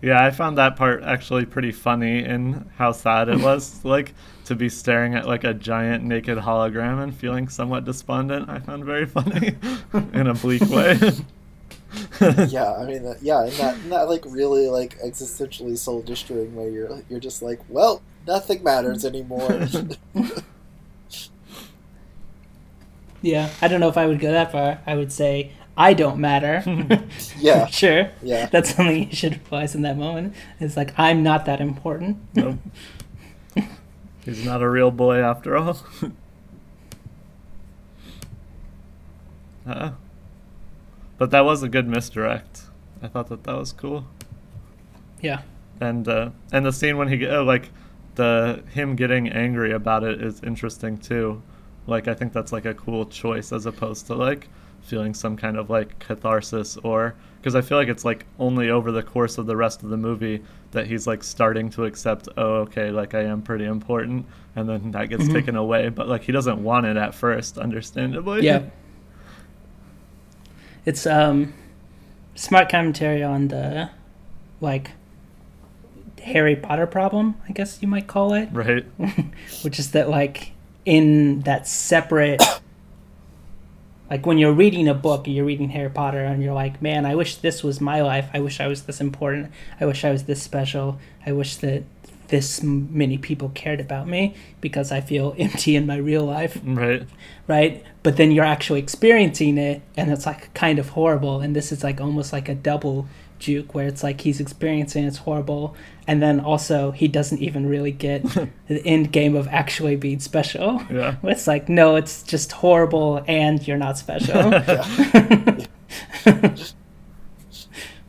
[0.00, 3.84] Yeah, I found that part actually pretty funny in how sad it was.
[3.84, 8.48] like to be staring at like a giant naked hologram and feeling somewhat despondent.
[8.48, 9.56] I found very funny
[10.12, 10.98] in a bleak way.
[12.48, 16.54] yeah, I mean, uh, yeah, in that, in that like really like existentially soul destroying
[16.54, 19.66] way, you're you're just like, well, nothing matters anymore.
[23.20, 24.78] Yeah, I don't know if I would go that far.
[24.86, 26.62] I would say I don't matter.
[27.38, 27.66] Yeah.
[27.70, 28.10] sure.
[28.22, 30.34] yeah, That's something you should realize in that moment.
[30.60, 32.18] It's like I'm not that important.
[32.34, 32.58] Nope.
[34.24, 35.78] He's not a real boy after all.
[39.66, 39.90] uh,
[41.16, 42.62] but that was a good misdirect.
[43.02, 44.06] I thought that that was cool.
[45.20, 45.42] Yeah.
[45.80, 47.70] and uh, and the scene when he get- uh, like
[48.18, 51.40] the him getting angry about it is interesting too.
[51.86, 54.48] Like I think that's like a cool choice as opposed to like
[54.82, 58.90] feeling some kind of like catharsis or because I feel like it's like only over
[58.92, 60.42] the course of the rest of the movie
[60.72, 64.90] that he's like starting to accept oh okay like I am pretty important and then
[64.92, 65.32] that gets Mhm.
[65.32, 68.62] taken away but like he doesn't want it at first understandably Yeah.
[70.86, 71.52] It's um
[72.34, 73.90] smart commentary on the
[74.60, 74.92] like
[76.28, 78.48] Harry Potter problem, I guess you might call it.
[78.52, 78.84] right
[79.62, 80.52] which is that like
[80.84, 82.42] in that separate
[84.10, 87.14] like when you're reading a book you're reading harry potter and you're like man i
[87.14, 89.50] wish this was my life i wish i was this important
[89.80, 91.82] i wish i was this special i wish that
[92.28, 96.60] this m- many people cared about me because I feel empty in my real life,
[96.62, 97.02] Right.
[97.46, 97.82] right?
[98.02, 101.40] But then you're actually experiencing it, and it's like kind of horrible.
[101.40, 103.08] And this is like almost like a double
[103.38, 105.76] juke where it's like he's experiencing it's horrible,
[106.06, 108.22] and then also he doesn't even really get
[108.68, 110.82] the end game of actually being special.
[110.90, 111.16] Yeah.
[111.24, 114.50] It's like no, it's just horrible, and you're not special.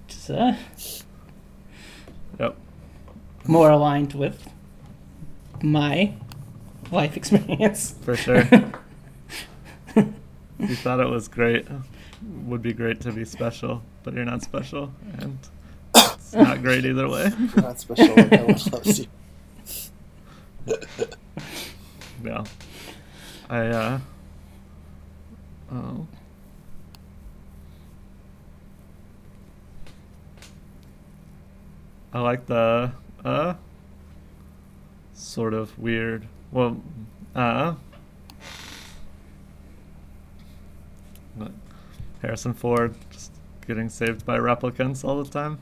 [0.08, 0.54] Just, uh,
[2.40, 2.56] Yep.
[3.48, 4.50] more aligned with
[5.62, 6.14] my
[6.92, 7.96] life experience.
[8.02, 8.44] For sure.
[9.96, 11.68] you thought it was great.
[12.22, 15.38] Would be great to be special, but you're not special, and
[15.96, 17.32] it's not great either way.
[17.56, 18.20] Not special.
[18.20, 19.08] and no one loves you.
[22.24, 22.44] Yeah.
[23.50, 24.00] I uh
[25.72, 26.08] oh.
[32.14, 32.92] I like the
[33.24, 33.54] uh
[35.14, 36.82] sort of weird well
[37.36, 37.76] uh
[41.38, 41.52] but
[42.22, 43.32] Harrison Ford just
[43.66, 45.60] getting saved by replicants all the time.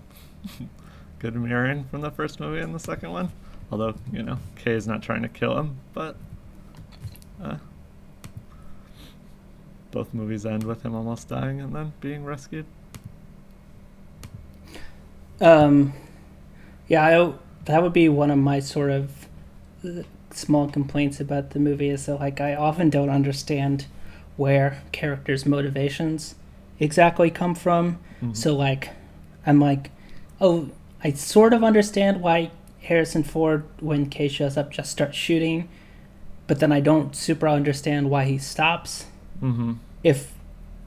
[1.20, 3.32] Good mirroring from the first movie and the second one.
[3.72, 6.16] Although, you know, Kay is not trying to kill him, but
[7.44, 7.58] uh,
[9.92, 12.66] both movies end with him almost dying and then being rescued.
[15.42, 15.94] Um,
[16.88, 17.34] yeah, I,
[17.66, 19.28] that would be one of my sort of
[19.84, 23.86] uh, small complaints about the movie is that like I often don't understand
[24.38, 26.36] where characters' motivations
[26.80, 28.00] exactly come from.
[28.34, 28.90] So like,
[29.46, 29.92] I'm like,
[30.42, 30.70] oh,
[31.04, 32.52] I sort of understand why
[32.82, 35.70] Harrison Ford, when Kay shows up, just starts shooting,
[36.48, 39.06] but then I don't super understand why he stops.
[39.42, 39.74] Mm-hmm.
[40.04, 40.34] If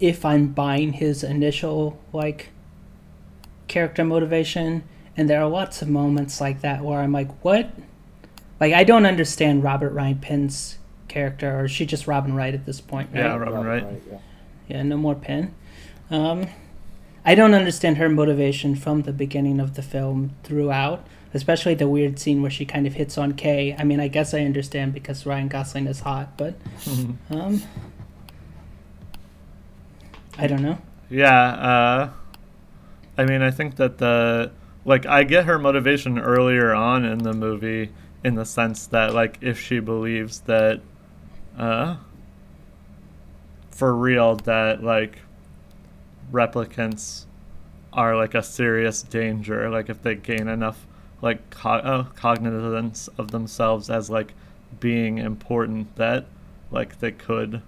[0.01, 2.49] if I'm buying his initial like
[3.69, 4.83] character motivation,
[5.17, 7.71] and there are lots of moments like that where I'm like, what?
[8.59, 12.67] Like I don't understand Robin Wright Penn's character, or is she just Robin Wright at
[12.67, 13.11] this point?
[13.13, 13.21] Right?
[13.21, 13.87] Yeah, Robin Wright.
[14.11, 14.19] yeah.
[14.69, 15.55] Yeah, no more Penn.
[16.11, 16.49] Um,
[17.25, 22.19] I don't understand her motivation from the beginning of the film throughout, especially the weird
[22.19, 23.77] scene where she kind of hits on Kay.
[23.79, 26.55] I mean, I guess I understand because Ryan Gosling is hot, but
[27.31, 27.63] um,
[30.39, 30.79] I don't know.
[31.09, 32.11] Yeah, uh,
[33.19, 34.53] I mean, I think that the
[34.85, 37.91] like I get her motivation earlier on in the movie
[38.25, 40.81] in the sense that like if she believes that
[41.59, 41.97] uh
[43.71, 45.19] for real that like
[46.33, 47.25] replicants
[47.93, 50.87] are like a serious danger like if they gain enough
[51.23, 54.33] like co- uh, cognizance of themselves as like
[54.79, 56.27] being important that
[56.71, 57.61] like they could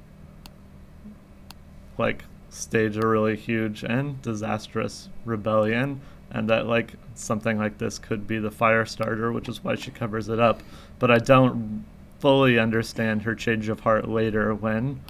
[1.98, 6.00] like stage a really huge and disastrous rebellion
[6.30, 9.90] and that like something like this could be the fire starter which is why she
[9.90, 10.62] covers it up.
[10.98, 11.84] But i don't
[12.20, 15.00] fully understand her change of heart later when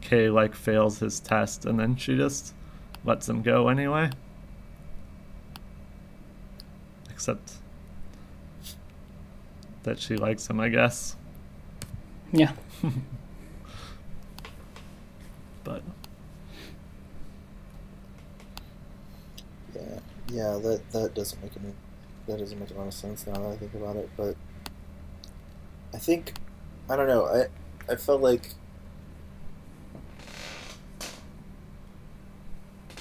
[0.00, 2.52] kay like fails his test and then she just
[3.06, 4.10] lets them go anyway
[7.10, 7.54] except
[9.84, 11.16] that she likes him i guess
[12.32, 12.52] Yeah.
[15.64, 15.82] but
[19.74, 19.98] Yeah,
[20.28, 21.72] yeah, that that doesn't make any
[22.26, 24.08] that doesn't make a lot of sense now that I think about it.
[24.16, 24.36] But
[25.94, 26.34] I think
[26.88, 27.26] I don't know.
[27.26, 27.46] I
[27.92, 28.54] I felt like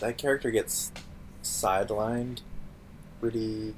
[0.05, 0.91] that character gets
[1.43, 2.41] sidelined
[3.19, 3.73] pretty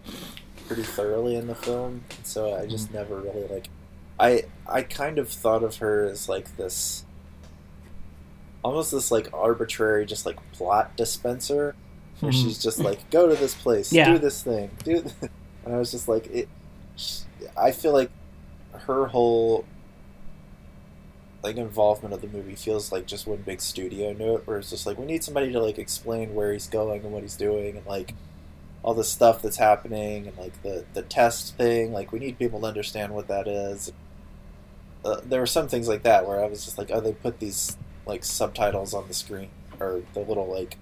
[0.67, 3.69] pretty thoroughly in the film, so I just never really like.
[4.19, 7.05] I I kind of thought of her as like this,
[8.63, 11.75] almost this like arbitrary, just like plot dispenser
[12.19, 12.43] where Mhm.
[12.43, 14.11] she's just like, go to this place, Yeah.
[14.11, 15.01] do this thing, do.
[15.01, 15.13] Th-.
[15.65, 16.47] And I was just like, it.
[17.57, 18.09] I feel like
[18.71, 19.65] her whole
[21.43, 24.85] like involvement of the movie feels like just one big studio note, where it's just
[24.85, 27.85] like we need somebody to like explain where he's going and what he's doing and
[27.85, 28.13] like
[28.83, 31.93] all the stuff that's happening and like the the test thing.
[31.93, 33.91] Like we need people to understand what that is.
[35.05, 37.39] Uh, there were some things like that where I was just like, oh, they put
[37.39, 40.77] these like subtitles on the screen or the little like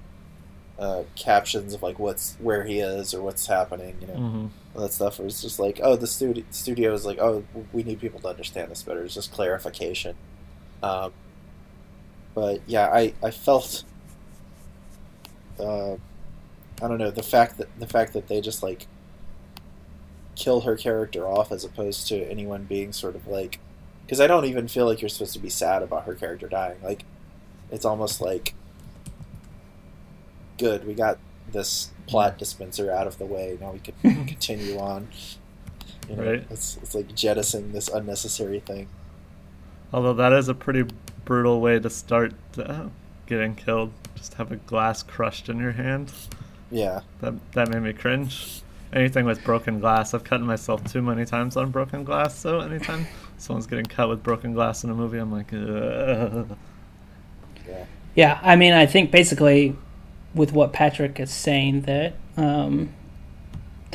[0.80, 4.50] uh, captions of like what's where he is or what's happening, you know, Mhm.
[4.76, 5.20] all that stuff.
[5.20, 7.44] It was just like, oh, the studio studio is like, oh,
[7.74, 9.04] we need people to understand this better.
[9.04, 10.16] It's just clarification.
[10.84, 11.14] Um,
[12.34, 13.84] but yeah, I I felt,
[15.60, 18.88] uh, I don't know the fact that the fact that they just like
[20.36, 23.60] kill her character off as opposed to anyone being sort of like,
[24.06, 26.78] because I don't even feel like you're supposed to be sad about her character dying.
[26.84, 27.06] Like,
[27.72, 28.54] it's almost like
[30.58, 30.86] good.
[30.86, 31.18] We got
[31.52, 33.58] this plot dispenser out of the way.
[33.60, 35.08] Now we can continue on.
[36.10, 36.46] You know, Right.
[36.50, 38.90] It's it's like jettisoning this unnecessary thing.
[39.96, 40.84] Although that is a pretty
[41.24, 42.88] brutal way to start uh,
[43.28, 43.94] getting killed.
[44.16, 46.12] Just have a glass crushed in your hand.
[46.70, 47.00] Yeah.
[47.22, 48.62] That that made me cringe.
[48.92, 52.38] Anything with broken glass, I've cut myself too many times on broken glass.
[52.38, 56.58] So anytime someone's getting cut with broken glass in a movie, I'm like, Ugh.
[57.66, 57.86] Yeah.
[58.16, 59.78] Yeah, I mean, I think basically
[60.34, 62.94] with what Patrick is saying that um,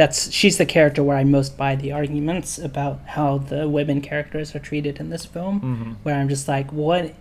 [0.01, 4.55] that's she's the character where I most buy the arguments about how the women characters
[4.57, 5.96] are treated in this film, Mhm.
[6.05, 7.12] where I'm just like, what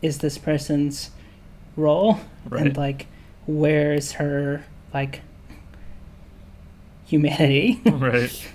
[0.00, 1.10] is this person's
[1.76, 2.62] role, Right.
[2.68, 3.06] and like,
[3.44, 4.64] where is her
[4.94, 5.20] like
[7.04, 7.80] humanity?
[7.86, 8.48] right.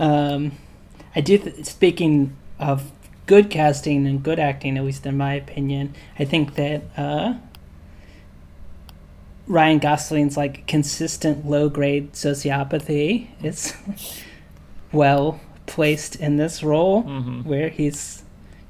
[0.00, 0.52] Um,
[1.14, 1.38] I do.
[1.38, 2.90] Th- speaking of
[3.26, 7.34] good casting and good acting, at least in my opinion, I think that uh,
[9.52, 13.74] Ryan Gosling's like consistent low grade sociopathy is
[14.92, 17.44] well placed in this role, Mhm.
[17.44, 18.22] where he's,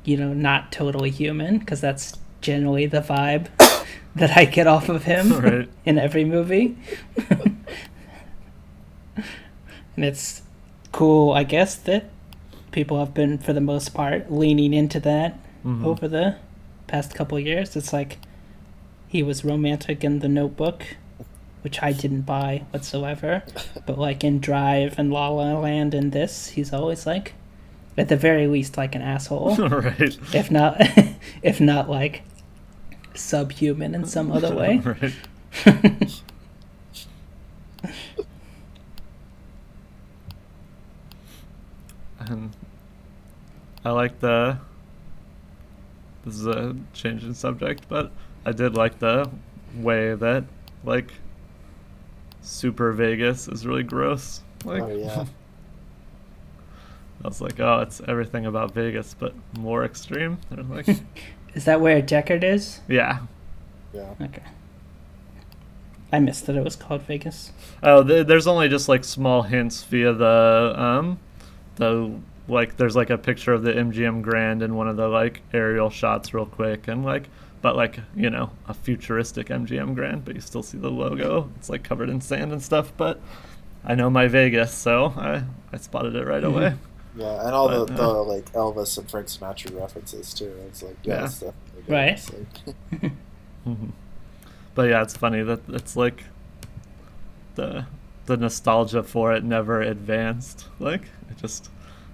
[0.05, 3.47] you know, not totally human, because that's generally the vibe
[4.17, 5.69] that I get off of him Right.
[5.85, 6.77] in every movie.
[9.97, 10.43] and it's
[10.91, 12.07] cool, I guess, that
[12.73, 15.85] people have been, for the most part, leaning into that Mhm.
[15.85, 16.37] over the
[16.89, 17.77] past couple years.
[17.77, 18.19] It's like
[19.13, 20.97] he was romantic in The Notebook,
[21.61, 23.43] which I didn't buy whatsoever.
[23.85, 27.35] but like in Drive and La La Land and this, he's always like,
[27.99, 29.55] at the very least, like an asshole.
[29.69, 30.19] right.
[30.33, 30.81] if not,
[31.43, 32.23] if not like
[33.13, 34.79] subhuman in some other way.
[34.83, 35.13] right.
[42.19, 42.51] And um,
[43.85, 44.57] I like the.
[46.25, 48.11] This is a change in subject, but
[48.45, 49.31] I did like the
[49.77, 50.45] way that,
[50.85, 51.13] like,
[52.41, 54.43] Super Vegas is really gross.
[54.65, 55.25] Like, Oh yeah.
[57.25, 60.39] I was like, oh, it's everything about Vegas, but more extreme.
[60.51, 60.89] They're like,
[61.55, 62.81] Is that where Deckard is?
[62.89, 63.21] yeah.
[63.93, 64.15] Yeah.
[64.21, 64.43] Okay.
[66.11, 67.53] I missed that it was called Vegas.
[67.83, 71.19] Oh, th- there's only just like small hints via the um,
[71.77, 72.11] the
[72.49, 75.91] like there's like a picture of the MGM Grand in one of the like aerial
[75.91, 77.29] shots real quick and like
[77.63, 81.51] but like you know a futuristic MGM Grand, but you still see the logo.
[81.57, 83.21] It's like covered in sand and stuff, but
[83.85, 86.75] I know my Vegas, so I I spotted it right away.
[87.17, 90.53] Yeah, and all the, But, the uh, like Elvis and Frank Sinatra references too.
[90.69, 91.25] It's like yeah, Yeah.
[91.27, 91.43] it's.
[91.89, 92.13] Right.
[92.13, 93.13] It's like-
[93.67, 93.93] Mhm.
[94.75, 96.25] But yeah, it's funny that it's like
[97.55, 97.87] the
[98.27, 100.67] the nostalgia for it never advanced.
[100.79, 101.71] Like it just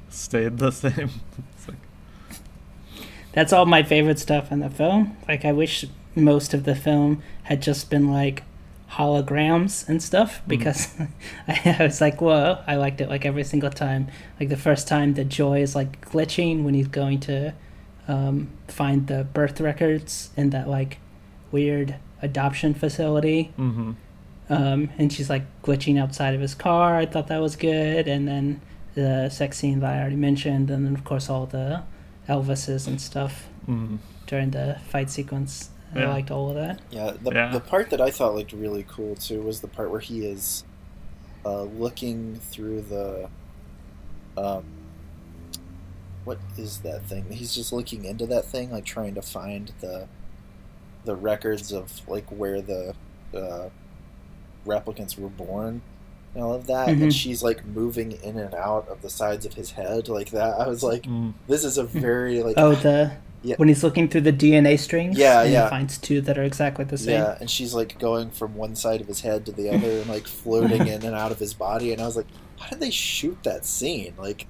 [0.09, 1.11] stayed the same.
[3.33, 5.17] That's all my favorite stuff in the film.
[5.27, 8.43] Like I wish most of the film had just been like
[8.93, 10.95] holograms and stuff because
[11.47, 14.09] I, I was like, whoa, I liked it like every single time.
[14.41, 17.55] Like the first time that Joy is like glitching when he's going to
[18.09, 20.99] um, find the birth records in that like
[21.53, 23.53] weird adoption facility.
[23.57, 23.93] hmm
[24.51, 26.97] um, and she's like glitching outside of his car.
[26.97, 28.61] I thought that was good, and then
[28.95, 31.83] the sex scene that I already mentioned, and then of course all the
[32.29, 35.71] Elvises and stuff hmm during the fight sequence.
[35.95, 36.83] I liked all of that.
[36.91, 37.51] Yeah, the, Yeah.
[37.51, 40.65] the part that I thought looked really cool too was the part where he is
[41.47, 43.31] uh, looking through the.
[44.37, 44.65] Um,
[46.25, 47.25] what is that thing?
[47.31, 50.09] He's just looking into that thing, like trying to find the
[51.07, 52.95] the records of like where the
[53.35, 53.71] uh,
[54.67, 55.81] replicants were born
[56.35, 56.89] and all of that.
[56.89, 57.13] And Mhm.
[57.13, 60.59] she's like moving in and out of the sides of his head like that.
[60.61, 61.33] I was like, Mm.
[61.47, 63.13] this is a very like Oh, the
[63.43, 63.55] Yeah.
[63.57, 65.17] when he's looking through the DNA strings.
[65.17, 65.65] Yeah, and yeah.
[65.65, 67.21] He finds two that are exactly the same.
[67.21, 70.09] Yeah, and she's like going from one side of his head to the other and
[70.09, 71.93] like floating in and out of his body.
[71.93, 72.27] And I was like,
[72.59, 74.15] how did they shoot that scene?
[74.19, 74.47] Like,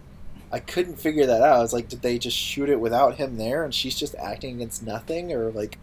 [0.50, 1.58] I couldn't figure that out.
[1.58, 4.56] I was like, did they just shoot it without him there and she's just acting
[4.56, 5.30] against nothing?
[5.32, 5.78] Or like,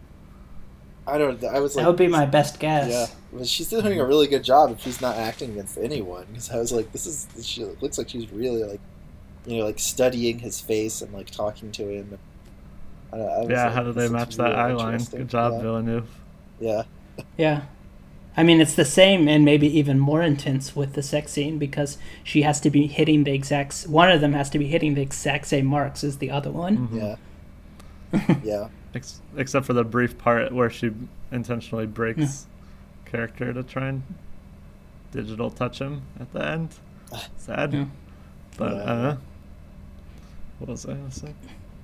[1.06, 2.90] I don't I was like, that would be my best guess.
[2.90, 6.26] Yeah, but she's doing a really good job if she's not acting against anyone.
[6.26, 8.80] Because I was like, this is, she looks like she's really like,
[9.46, 12.18] you know, like studying his face and like talking to him.
[13.12, 15.08] I, I was Yeah, like, how do they this looks match that eye line?
[15.14, 15.60] Good job, Yeah.
[15.60, 16.08] Villeneuve.
[16.58, 16.82] Yeah.
[17.36, 17.66] Yeah.
[18.36, 21.98] I mean, it's the same and maybe even more intense with the sex scene because
[22.24, 23.84] she has to be hitting the exact.
[23.84, 26.78] One of them has to be hitting the exact same marks as the other one.
[26.88, 26.92] Mhm.
[26.92, 27.16] Yeah.
[28.42, 28.68] yeah.
[28.96, 30.90] Ex- except for the brief part where she
[31.30, 32.46] intentionally breaks
[33.04, 34.02] character to try and
[35.12, 36.74] digital touch him at the end.
[37.36, 37.72] Sad.
[37.74, 37.84] Yeah.
[38.56, 38.78] But Yeah.
[38.82, 39.16] uh,
[40.58, 41.34] what was I gonna say?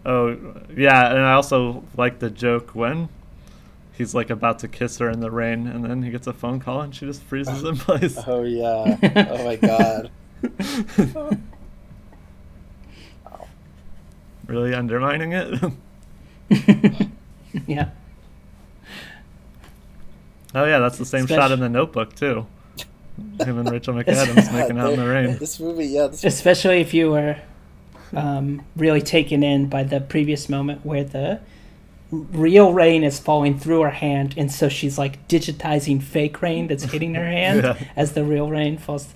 [0.06, 0.36] Oh
[0.74, 3.08] yeah, and I also like the joke when
[3.92, 6.58] he's like about to kiss her in the rain, and then he gets a phone
[6.60, 8.18] call and she just freezes in place.
[8.26, 8.96] Oh yeah.
[9.30, 10.10] Oh my god.
[14.46, 15.62] really undermining it.
[17.66, 17.90] yeah.
[20.54, 22.46] oh yeah, that's the same shot in the Notebook too.
[23.40, 25.38] Him and Rachel McAdams making out in the rain.
[25.38, 27.36] This movie, yeah, this Especially if you were
[28.14, 31.40] um, really taken in by the previous moment where the
[32.10, 36.84] real rain is falling through her hand, and so she's like digitizing fake rain that's
[36.84, 37.76] hitting her hand Yeah.
[37.96, 39.08] as the real rain falls.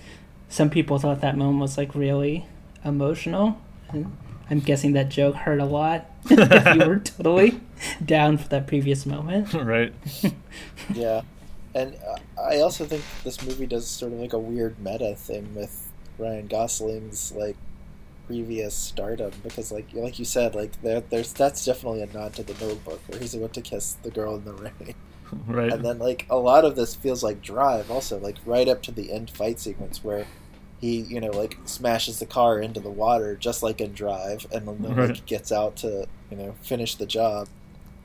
[0.49, 2.45] Some people thought that moment was like really
[2.85, 3.59] emotional.
[3.89, 4.15] And
[4.49, 7.59] I'm guessing that joke hurt a lot if you were totally
[8.03, 9.53] down for that previous moment.
[9.53, 9.93] right.
[10.93, 11.21] Yeah,
[11.75, 15.53] and uh, I also think this movie does sort of like a weird meta thing
[15.55, 17.57] with Ryan Gosling's like
[18.27, 22.43] previous stardom because, like, like you said, like there, there's that's definitely a nod to
[22.43, 24.95] the Notebook where he's about to kiss the girl in the rain,
[25.47, 25.71] Right.
[25.71, 28.91] and then like a lot of this feels like Drive, also like right up to
[28.91, 30.27] the end fight sequence where.
[30.79, 34.67] He, you know, like smashes the car into the water, just like in Drive, and
[34.67, 35.09] then Right.
[35.09, 37.47] like gets out to, you know, finish the job.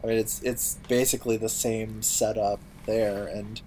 [0.02, 3.60] I mean, it's it's basically the same setup there, and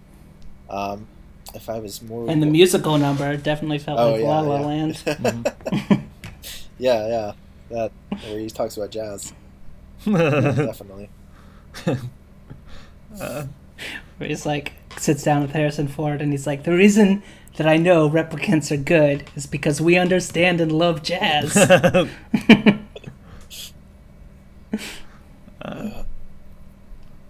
[0.70, 1.08] um,
[1.53, 4.60] if I was more And the musical number definitely felt Oh, like yeah, La La
[4.60, 4.66] yeah.
[4.66, 4.93] Land.
[5.06, 6.01] Mhm.
[6.80, 7.32] yeah, yeah,
[7.70, 7.91] that
[8.28, 9.34] where he talks about jazz,
[10.06, 11.10] definitely.
[13.20, 13.45] Uh,
[14.18, 17.24] where he's like sits down with Harrison Ford and he's like, the reason
[17.58, 21.53] that I know replicants are good is because we understand and love jazz.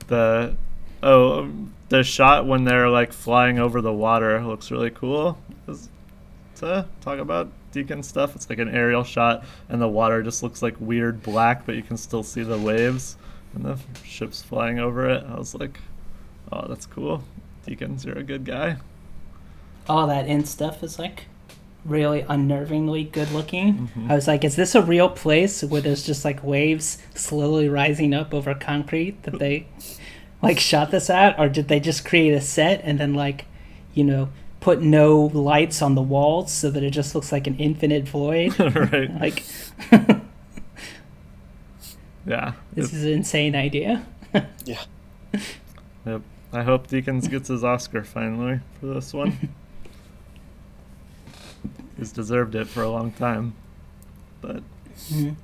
[0.07, 0.55] the
[1.03, 5.37] oh um, the shot when they're like flying over the water looks really cool.
[6.57, 10.61] To talk about Deakins stuff, it's like an aerial shot, and the water just looks
[10.61, 13.17] like weird black, but you can still see the waves
[13.53, 15.25] and the ships flying over it.
[15.27, 15.79] I was like,
[16.53, 17.23] oh, that's cool.
[17.67, 18.77] Deakins, you're a good guy.
[19.87, 21.25] All that in stuff is like
[21.83, 23.89] really unnervingly good looking.
[23.95, 24.09] Mhm.
[24.09, 28.13] I was like, is this a real place where there's just like waves slowly rising
[28.13, 29.67] up over concrete that they
[30.41, 31.37] like shot this at?
[31.39, 33.45] Or did they just create a set and then like,
[33.93, 34.29] you know,
[34.61, 38.59] put no lights on the walls so that it just looks like an infinite void?
[38.91, 39.13] right?
[39.21, 39.43] like,
[42.25, 42.53] Yeah.
[42.73, 44.03] this is an insane idea.
[44.65, 44.81] Yeah,
[46.05, 46.21] Yep.
[46.51, 49.53] I hope Deakins gets his Oscar finally for this one.
[51.97, 53.53] He's deserved it for a long time,
[54.41, 54.61] but
[55.09, 55.35] Mhm.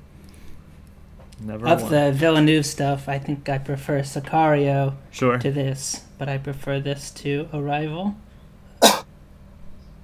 [1.39, 1.91] never Of won.
[1.91, 5.37] the Villeneuve stuff, I think I prefer Sicario sure.
[5.37, 8.15] to this, but I prefer this to Arrival.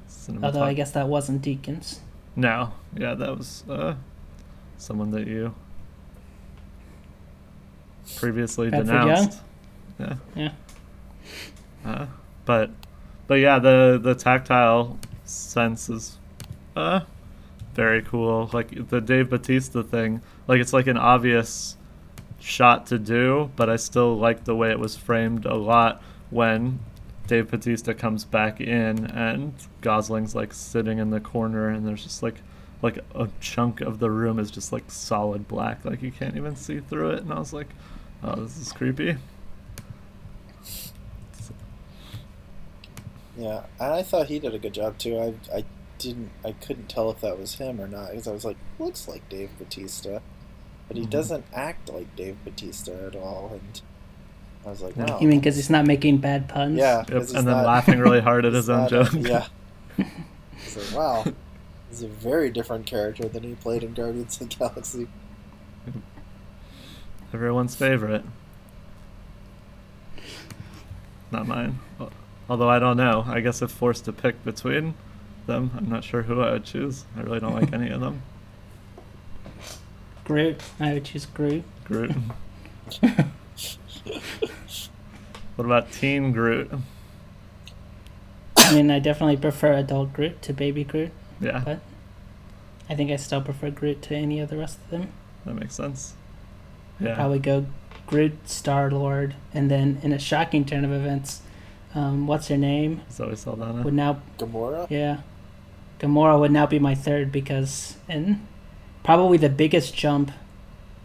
[0.09, 1.99] Cinematog- Although I guess that wasn't Deakins.
[2.35, 3.95] no, yeah, that was uh,
[4.77, 5.53] someone that you
[8.17, 9.39] previously Bradford denounced.
[9.99, 10.15] Yeah.
[10.35, 10.51] Yeah.
[11.85, 12.05] Uh,
[12.45, 12.69] but
[13.27, 14.97] but yeah, the the tactile
[15.29, 16.17] sense is
[16.75, 17.01] uh
[17.73, 18.49] very cool.
[18.51, 21.77] Like the Dave Bautista thing, like it's like an obvious
[22.39, 26.79] shot to do, but I still like the way it was framed a lot when
[27.27, 32.23] Dave Bautista comes back in and Gosling's like sitting in the corner and there's just
[32.23, 32.41] like
[32.81, 36.55] like a chunk of the room is just like solid black, like you can't even
[36.55, 37.69] see through it and I was like,
[38.23, 39.17] Oh, this is creepy.
[43.37, 45.17] Yeah, and I thought he did a good job too.
[45.19, 45.63] I, I
[45.99, 49.07] didn't, I couldn't tell if that was him or not because I was like, looks
[49.07, 50.21] like Dave Bautista,
[50.87, 51.09] but he Mhm.
[51.11, 53.81] doesn't act like Dave Bautista at all, and
[54.65, 55.11] I was like, Yeah.
[55.11, 55.19] wow.
[55.19, 56.77] You mean because he's not making bad puns?
[56.77, 59.13] Yeah, Yep, 'cause he's and then not- laughing really hard at his own not joke.
[59.13, 59.47] a- yeah.
[60.65, 61.23] It's like, wow,
[61.89, 65.07] he's a very different character than he played in Guardians of the Galaxy.
[67.33, 68.23] Everyone's favorite.
[71.31, 71.79] Not mine.
[71.99, 72.11] Al-
[72.49, 73.25] Although I don't know.
[73.27, 74.93] I guess if forced to pick between
[75.47, 77.05] them, I'm not sure who I would choose.
[77.17, 78.21] I really don't like any of them.
[80.23, 80.61] Groot.
[80.79, 81.63] I would choose Groot.
[81.85, 82.11] Groot.
[85.55, 86.71] what about Teen Groot?
[88.57, 91.79] I mean, I definitely prefer adult Groot to baby Groot, Yeah, but
[92.89, 95.09] I think I still prefer Groot to any of the rest of them.
[95.45, 96.13] that makes sense.
[96.99, 97.15] Yeah.
[97.15, 97.65] Probably go
[98.07, 101.41] Groot, Star Lord, and then in a shocking turn of events,
[101.95, 103.01] um, what's her name?
[103.11, 103.81] Zoe Saldana.
[103.83, 104.87] Would now Gamora?
[104.89, 105.21] Yeah.
[105.99, 108.45] Gamora would now be my third because in
[109.03, 110.31] probably the biggest jump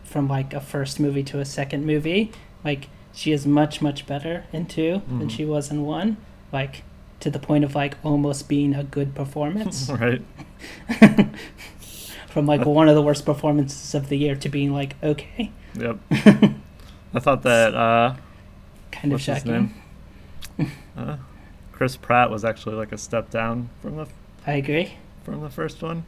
[0.04, 2.30] from like a first movie to a second movie.
[2.64, 5.30] Like she is much much better in 2 than Mhm.
[5.30, 6.16] she was in one.
[6.52, 6.82] Like
[7.20, 9.88] to the point of like almost being a good performance.
[10.00, 10.20] right.
[12.28, 15.50] from like one of the worst performances of the year to being like okay.
[15.78, 15.98] Yep.
[17.14, 18.16] I thought that uh,
[18.90, 19.74] kind of what's his shocking.
[20.97, 21.16] Uh,
[21.72, 24.07] Chris Pratt was actually like a step down from the
[24.47, 24.95] I agree.
[25.24, 26.05] from the first one.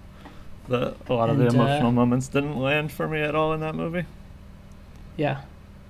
[0.68, 3.52] The a lot of And, the uh, emotional moments didn't land for me at all
[3.52, 4.04] in that movie.
[5.16, 5.42] Yeah.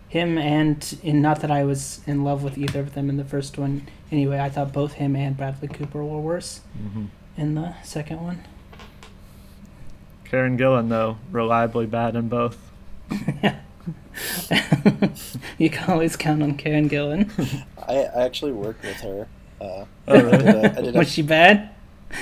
[0.09, 3.25] Him and, and not that I was in love with either of them in the
[3.25, 3.89] first one.
[4.13, 8.45] Anyway, I thought both him and Bradley Cooper were worse hmm in the second one.
[10.25, 12.71] Karen Gillan though, reliably bad in both.
[15.59, 17.31] you can always count on Karen Gillan.
[17.89, 19.29] I, I actually worked with her.
[19.61, 21.71] Uh, Oh, I did a, I did a Was she bad?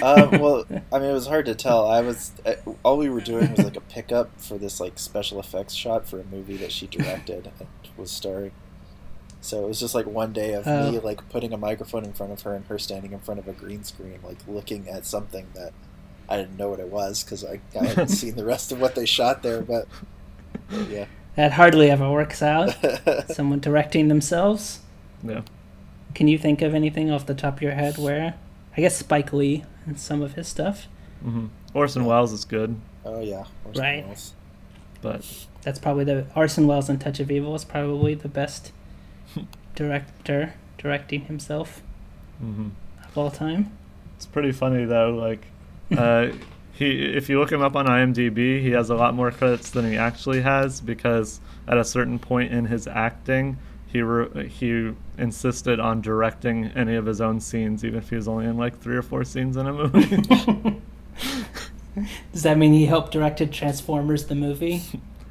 [0.00, 1.86] uh, well, I mean, it was hard to tell.
[1.88, 2.54] I was uh,
[2.84, 6.20] all we were doing was like a pickup for this like special effects shot for
[6.20, 8.52] a movie that she directed and was starring.
[9.40, 11.00] So it was just like one day of me Oh.
[11.02, 13.52] like putting a microphone in front of her and her standing in front of a
[13.52, 15.72] green screen, like looking at something that
[16.28, 18.94] I didn't know what it was because I, I hadn't seen the rest of what
[18.94, 19.60] they shot there.
[19.62, 19.88] But
[20.88, 21.06] yeah,
[21.36, 22.74] That hardly ever works out.
[23.28, 24.80] Someone directing themselves.
[25.22, 25.42] Yeah.
[26.14, 28.34] Can you think of anything off the top of your head where,
[28.76, 30.86] I guess Spike Lee and some of his stuff.
[31.22, 34.06] hmm Orson Welles is good, oh yeah, Orson Right.
[34.06, 34.34] Welles.
[35.00, 38.72] but That's probably the Orson Welles in Touch of Evil is probably the best
[39.74, 41.80] director directing himself
[42.38, 42.68] hmm
[43.06, 43.72] of all time.
[44.16, 45.14] it's pretty funny though.
[45.14, 45.46] Like,
[45.96, 46.28] uh,
[46.72, 49.90] he if you look him up on IMDb, he has a lot more credits than
[49.90, 55.78] he actually has because at a certain point in his acting, he re- he insisted
[55.78, 58.96] on directing any of his own scenes, even if he was only in like three
[58.96, 60.16] or four scenes in a movie.
[62.32, 64.82] Does that mean he helped directed Transformers the movie?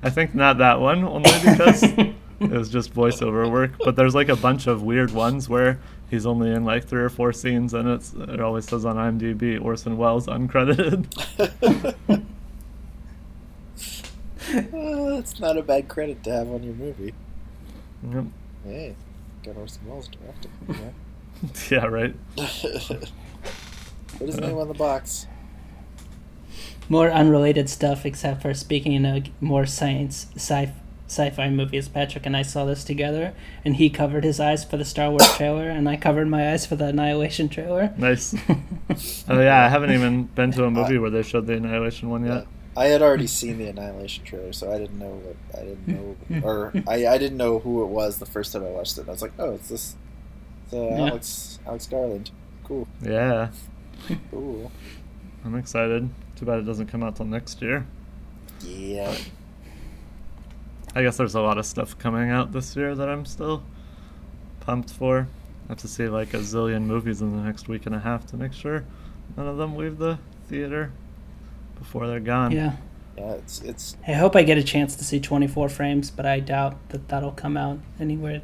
[0.03, 3.71] I think not that one, only because it was just voiceover work.
[3.83, 5.79] But there's like a bunch of weird ones where
[6.11, 9.59] he's only in like three or four scenes, and it's it always says on IMDb
[9.63, 11.07] Orson Welles uncredited.
[14.53, 17.13] Uh, that's not a bad credit to have on your movie.
[18.11, 18.25] Yep.
[18.65, 18.95] Hey,
[19.43, 20.51] got Orson Welles directing.
[20.67, 20.91] Yeah.
[21.71, 22.13] Yeah, right.
[22.35, 23.07] Put
[24.19, 25.25] his name on the box.
[26.89, 30.71] More unrelated stuff, except for speaking of more science sci
[31.11, 31.89] sci-fi movies.
[31.89, 33.33] Patrick and I saw this together,
[33.65, 36.65] and he covered his eyes for the Star Wars trailer, and I covered my eyes
[36.65, 37.93] for the Annihilation trailer.
[37.97, 38.33] Nice.
[39.29, 42.25] oh yeah, I haven't even been to a movie where they showed the Annihilation one
[42.25, 42.47] yet.
[42.75, 46.15] I had already seen the Annihilation trailer, so I didn't know what I didn't know,
[46.43, 49.07] or I, I didn't know who it was the first time I watched it.
[49.07, 49.95] I was like, oh, it's this,
[50.65, 51.07] it's, uh, Yeah.
[51.09, 52.31] Alex Alex Garland.
[52.63, 53.49] Cool, Yeah,
[54.29, 54.71] cool.
[55.43, 56.09] I'm excited.
[56.37, 57.85] Too bad it doesn't come out till next year.
[58.61, 59.13] Yeah,
[60.93, 63.63] I guess there's a lot of stuff coming out this year that I'm still
[64.59, 65.27] pumped for.
[65.65, 68.25] I have to see like a zillion movies in the next week and a half
[68.27, 68.83] to make sure
[69.37, 70.91] none of them leave the theater
[71.77, 72.51] before they're gone.
[72.51, 72.75] Yeah.
[73.17, 73.33] yeah.
[73.33, 76.77] It's it's I hope I get a chance to see 24 frames, but I doubt
[76.89, 78.41] that that'll come out anywhere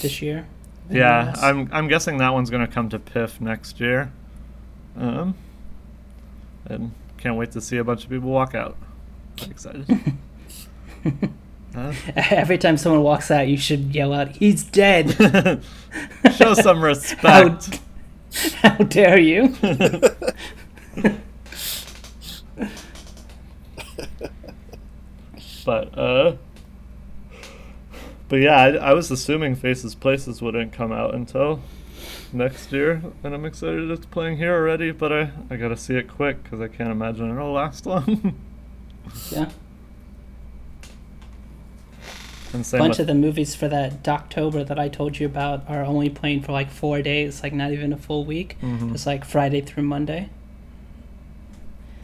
[0.00, 0.46] this year.
[0.90, 4.12] Yeah, I'm I'm guessing that one's gonna come to PIF next year.
[4.96, 5.34] Um,
[6.66, 8.76] and can't wait to see a bunch of people walk out.
[9.42, 9.86] I'm excited.
[11.74, 15.10] Uh, Every time someone walks out, you should yell out, "He's dead!"
[16.36, 17.80] show some How, respect.
[18.62, 19.48] how dare you?
[25.64, 26.36] but uh,
[28.28, 31.60] but yeah, I, I was assuming Faces Places wouldn't come out until
[32.32, 34.90] next year, and I'm excited it's playing here already.
[34.90, 38.36] But I I gotta see it quick because I can't imagine it'll last long.
[39.30, 39.50] Yeah.
[42.52, 45.26] And A same bunch with, of the movies for that October that I told you
[45.26, 48.56] about are only playing for like four days, like not even a full week.
[48.62, 48.94] Mhm.
[48.94, 50.28] It's like Friday through Monday.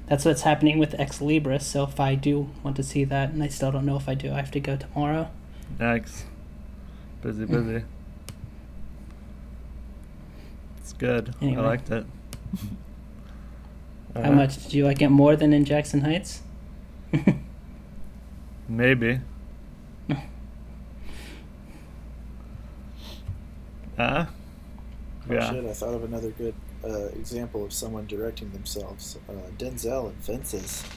[0.07, 1.63] That's what's happening with Ex Libris.
[1.63, 4.15] So if I do want to see that, and I still don't know if I
[4.15, 5.29] do, I have to go tomorrow.
[5.79, 6.23] Yikes.
[7.21, 7.83] Busy, busy.
[10.79, 11.35] It's good.
[11.43, 11.63] Anyway.
[11.63, 12.07] I liked it.
[14.15, 16.41] How much did you like it more than in Jackson Heights?
[18.69, 19.21] Maybe.
[23.99, 24.27] Uh,
[25.29, 25.51] oh yeah.
[25.51, 25.65] shit.
[25.65, 26.55] I thought of another good
[26.85, 29.19] uh, example of someone directing themselves.
[29.29, 30.85] Uh, Denzel and Fences.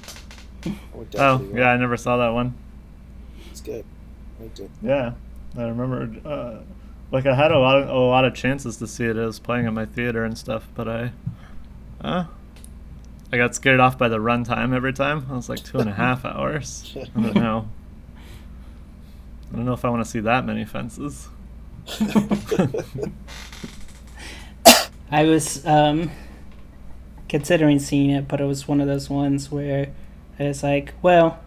[1.17, 2.53] Oh, yeah, I never saw that one.
[3.49, 3.83] It's good.
[4.39, 4.69] I liked it.
[4.83, 5.13] Yeah,
[5.57, 6.07] I remember.
[6.23, 6.59] Uh,
[7.11, 9.17] like I had a lot of a lot of chances to see it.
[9.17, 11.11] It was playing at my theater and stuff, but I,
[12.01, 12.25] uh,
[13.33, 15.25] I got scared off by the runtime every time.
[15.31, 16.95] I was like two and a half hours.
[16.95, 17.67] I don't know.
[19.51, 21.27] I don't know if I want to see that many fences.
[25.11, 26.09] I was um,
[27.27, 29.89] considering seeing it, but it was one of those ones where
[30.39, 31.39] I was like, well,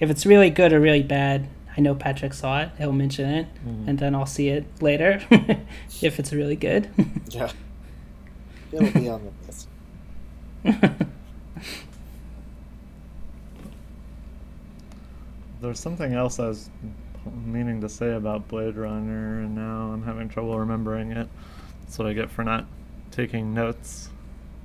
[0.00, 1.46] if it's really good or really bad,
[1.76, 2.70] I know Patrick saw it.
[2.78, 3.88] He'll mention it, Mhm.
[3.88, 5.22] and then I'll see it later
[6.02, 6.88] if it's really good.
[7.30, 7.50] Yeah.
[8.72, 9.68] It'll be on the list.
[15.60, 16.70] there's something else I was
[17.44, 21.28] meaning to say about Blade Runner, and now I'm having trouble remembering it.
[21.80, 22.66] That's what I get for not
[23.10, 24.10] taking notes.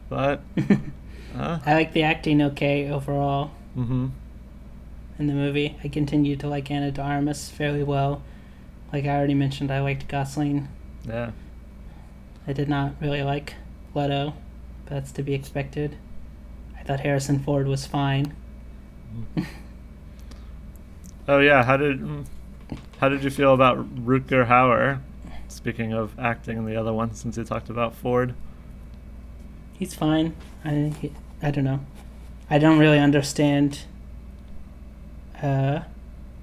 [0.10, 0.42] But,
[1.38, 4.08] uh, I like the acting okay overall mm-hmm.
[5.20, 5.78] in the movie.
[5.84, 8.22] I continue to like Ana de Armas fairly well.
[8.92, 10.68] Like I already mentioned, I liked Gosling.
[11.08, 11.32] Yeah.
[12.48, 13.56] I did not really like
[13.94, 14.34] Leto,
[14.86, 15.98] but that's to be expected.
[16.78, 18.36] I thought Harrison Ford was fine.
[21.28, 22.26] Oh yeah, how did mm,
[23.02, 25.02] how did you feel about Rutger Hauer?
[25.48, 28.36] Speaking of acting in the other one, since you talked about Ford.
[29.74, 30.36] He's fine.
[30.64, 31.12] I he,
[31.42, 31.80] I don't know.
[32.48, 33.86] I don't really understand
[35.42, 35.82] uh,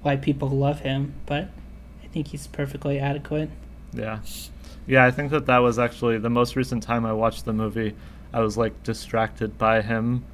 [0.01, 1.49] why people love him, but
[2.03, 3.49] I think he's perfectly adequate.
[3.93, 4.19] Yeah.
[4.85, 7.95] Yeah, I think that that was actually the most recent time I watched the movie.
[8.33, 10.25] I was like distracted by him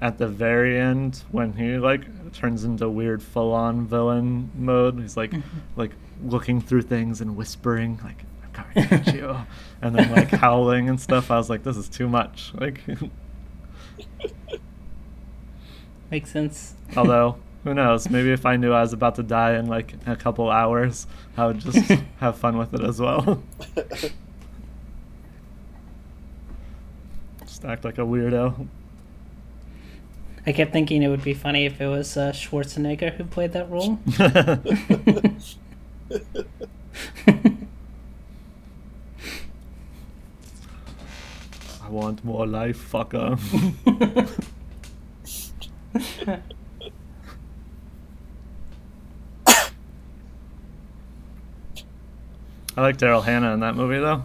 [0.00, 5.00] at the very end when he like turns into weird full-on villain mode.
[5.00, 5.58] He's like mm-hmm.
[5.76, 5.92] like
[6.24, 9.36] looking through things and whispering like I'm coming get you
[9.82, 11.30] and then like howling and stuff.
[11.30, 12.52] I was like this is too much.
[12.54, 12.80] Like
[16.10, 16.74] Makes sense.
[16.96, 20.16] although who knows, maybe if I knew I was about to die in like a
[20.16, 21.06] couple hours,
[21.36, 23.42] I would just have fun with it as well.
[27.40, 28.68] just act like a weirdo.
[30.48, 33.68] I kept thinking it would be funny if it was uh, Schwarzenegger who played that
[33.70, 33.98] role.
[41.82, 43.38] I want more life, fucker.
[52.74, 54.24] I like Daryl Hannah in that movie, though.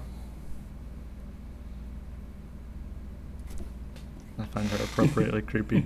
[4.40, 5.86] I find her appropriately creepy.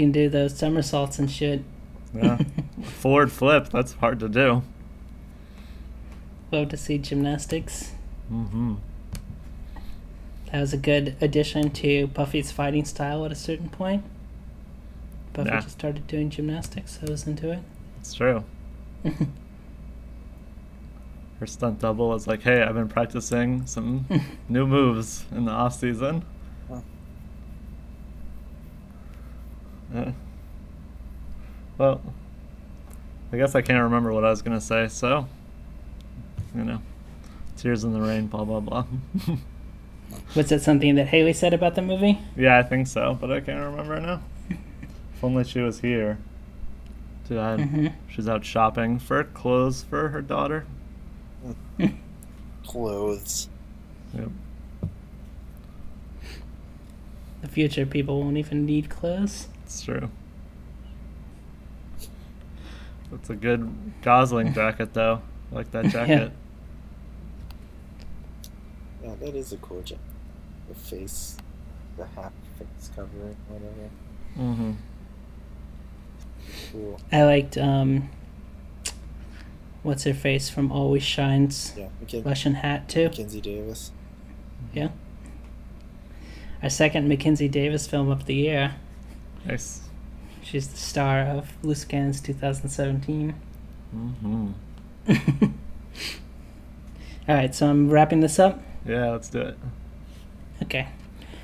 [0.00, 1.62] Can do those somersaults and shit.
[2.14, 2.38] Yeah.
[2.82, 4.62] Forward flip, that's hard to do.
[6.50, 7.92] Love to see gymnastics.
[8.32, 8.74] Mm-hmm.
[10.50, 14.02] That was a good addition to Buffy's fighting style at a certain point.
[15.32, 17.60] Buffy just started doing gymnastics, so I was into it.
[18.00, 18.42] It's true.
[21.38, 24.06] Her stunt double was like, hey, I've been practicing some
[24.48, 26.24] new moves in the off season.
[29.92, 29.98] Huh.
[30.06, 30.12] Yeah.
[31.78, 32.00] Well,
[33.32, 35.26] I guess I can't remember what I was gonna say, so
[36.54, 36.80] you know.
[37.56, 38.84] Tears in the rain, blah blah blah.
[40.34, 42.18] Was that something that Haley said about the movie?
[42.36, 44.22] yeah, I think so, but I can't remember now.
[44.50, 46.18] if only she was here.
[47.28, 47.92] Dude, I, Mhm.
[48.08, 50.66] She's out shopping for clothes for her daughter.
[52.66, 53.48] Clothes.
[54.14, 54.28] Yep.
[57.42, 59.46] The future people won't even need clothes.
[59.70, 60.10] It's true.
[63.12, 63.72] That's a good
[64.02, 65.22] Gosling jacket, though.
[65.52, 66.32] I like that jacket.
[69.00, 70.02] Yeah, that is a cool jacket.
[70.68, 71.36] The face,
[71.96, 73.90] the half face covering, whatever.
[74.36, 74.72] Mm-hmm.
[76.72, 77.00] Cool.
[77.12, 78.10] I liked um,
[79.84, 83.04] what's her face from Always Shines Yeah, Mackenzie, Russian hat too.
[83.04, 83.92] Mackenzie Davis.
[84.74, 84.88] Yeah.
[86.60, 88.74] Our second Mackenzie Davis film of the year.
[89.44, 89.82] Nice.
[90.42, 93.34] She's the star of Loose Cannons 2017.
[93.94, 94.50] Mm-hmm.
[97.28, 98.60] All right, so I'm wrapping this up.
[98.86, 99.58] Yeah, let's do it.
[100.62, 100.88] Okay.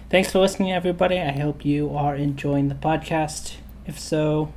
[0.09, 1.18] Thanks for listening, everybody.
[1.18, 3.56] I hope you are enjoying the podcast.
[3.86, 4.52] If so,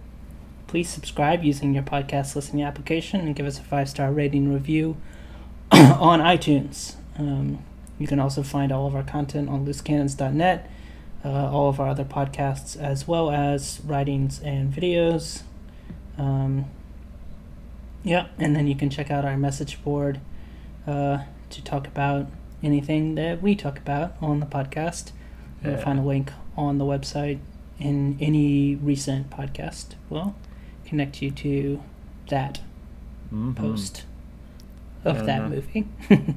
[0.67, 4.97] please subscribe using your podcast listening application and give us a five star rating review
[5.71, 6.95] on iTunes.
[7.17, 7.63] Um,
[7.97, 10.69] you can also find all of our content on loosecannons.net,
[11.25, 15.43] uh, all of our other podcasts, as well as writings and videos.
[16.17, 16.65] Um,
[18.03, 20.19] yeah, and then you can check out our message board
[20.87, 21.19] uh,
[21.49, 22.27] to talk about
[22.63, 25.11] anything that we talk about on the podcast.
[25.63, 27.39] You'll find a link on the website
[27.79, 29.95] in any recent podcast.
[30.09, 30.35] Will
[30.85, 31.83] connect you to
[32.29, 32.61] that
[33.33, 33.55] Mhm.
[33.55, 34.05] post
[35.03, 35.87] of And, that uh, movie.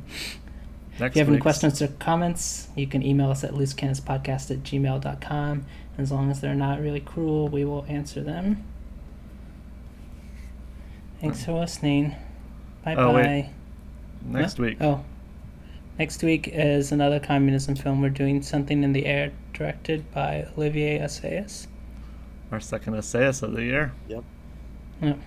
[1.03, 4.63] Next If you have any questions or comments, you can email us at loosecannonspodcast at
[4.63, 5.67] gmail.com.
[5.99, 8.63] As long as they're not really cruel, we will answer them.
[11.21, 12.15] Thanks for listening.
[12.85, 13.21] Bye Oh, bye.
[13.21, 13.51] wait.
[14.25, 14.69] Next What?
[14.69, 14.77] week.
[14.81, 15.03] Oh.
[15.99, 18.01] Next week is another communism film.
[18.01, 21.67] We're doing Something in the Air, directed by Olivier Assayas.
[22.53, 23.93] Our second Assayas of the year.
[24.07, 24.23] Yep.
[25.01, 25.19] Yep.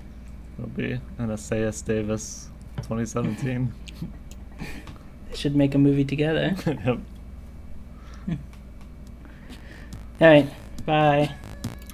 [0.57, 2.47] It'll be an Assayas Davis
[2.77, 3.73] 2017.
[5.35, 6.55] should make a movie together.
[6.65, 6.99] yep.
[8.25, 8.33] Hmm.
[10.21, 10.49] All right.
[10.85, 11.35] Bye.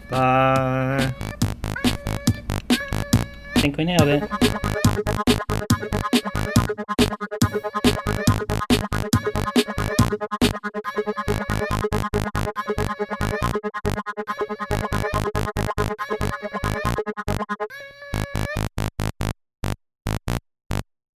[0.09, 1.13] Bye.
[2.69, 4.23] I think we nailed it.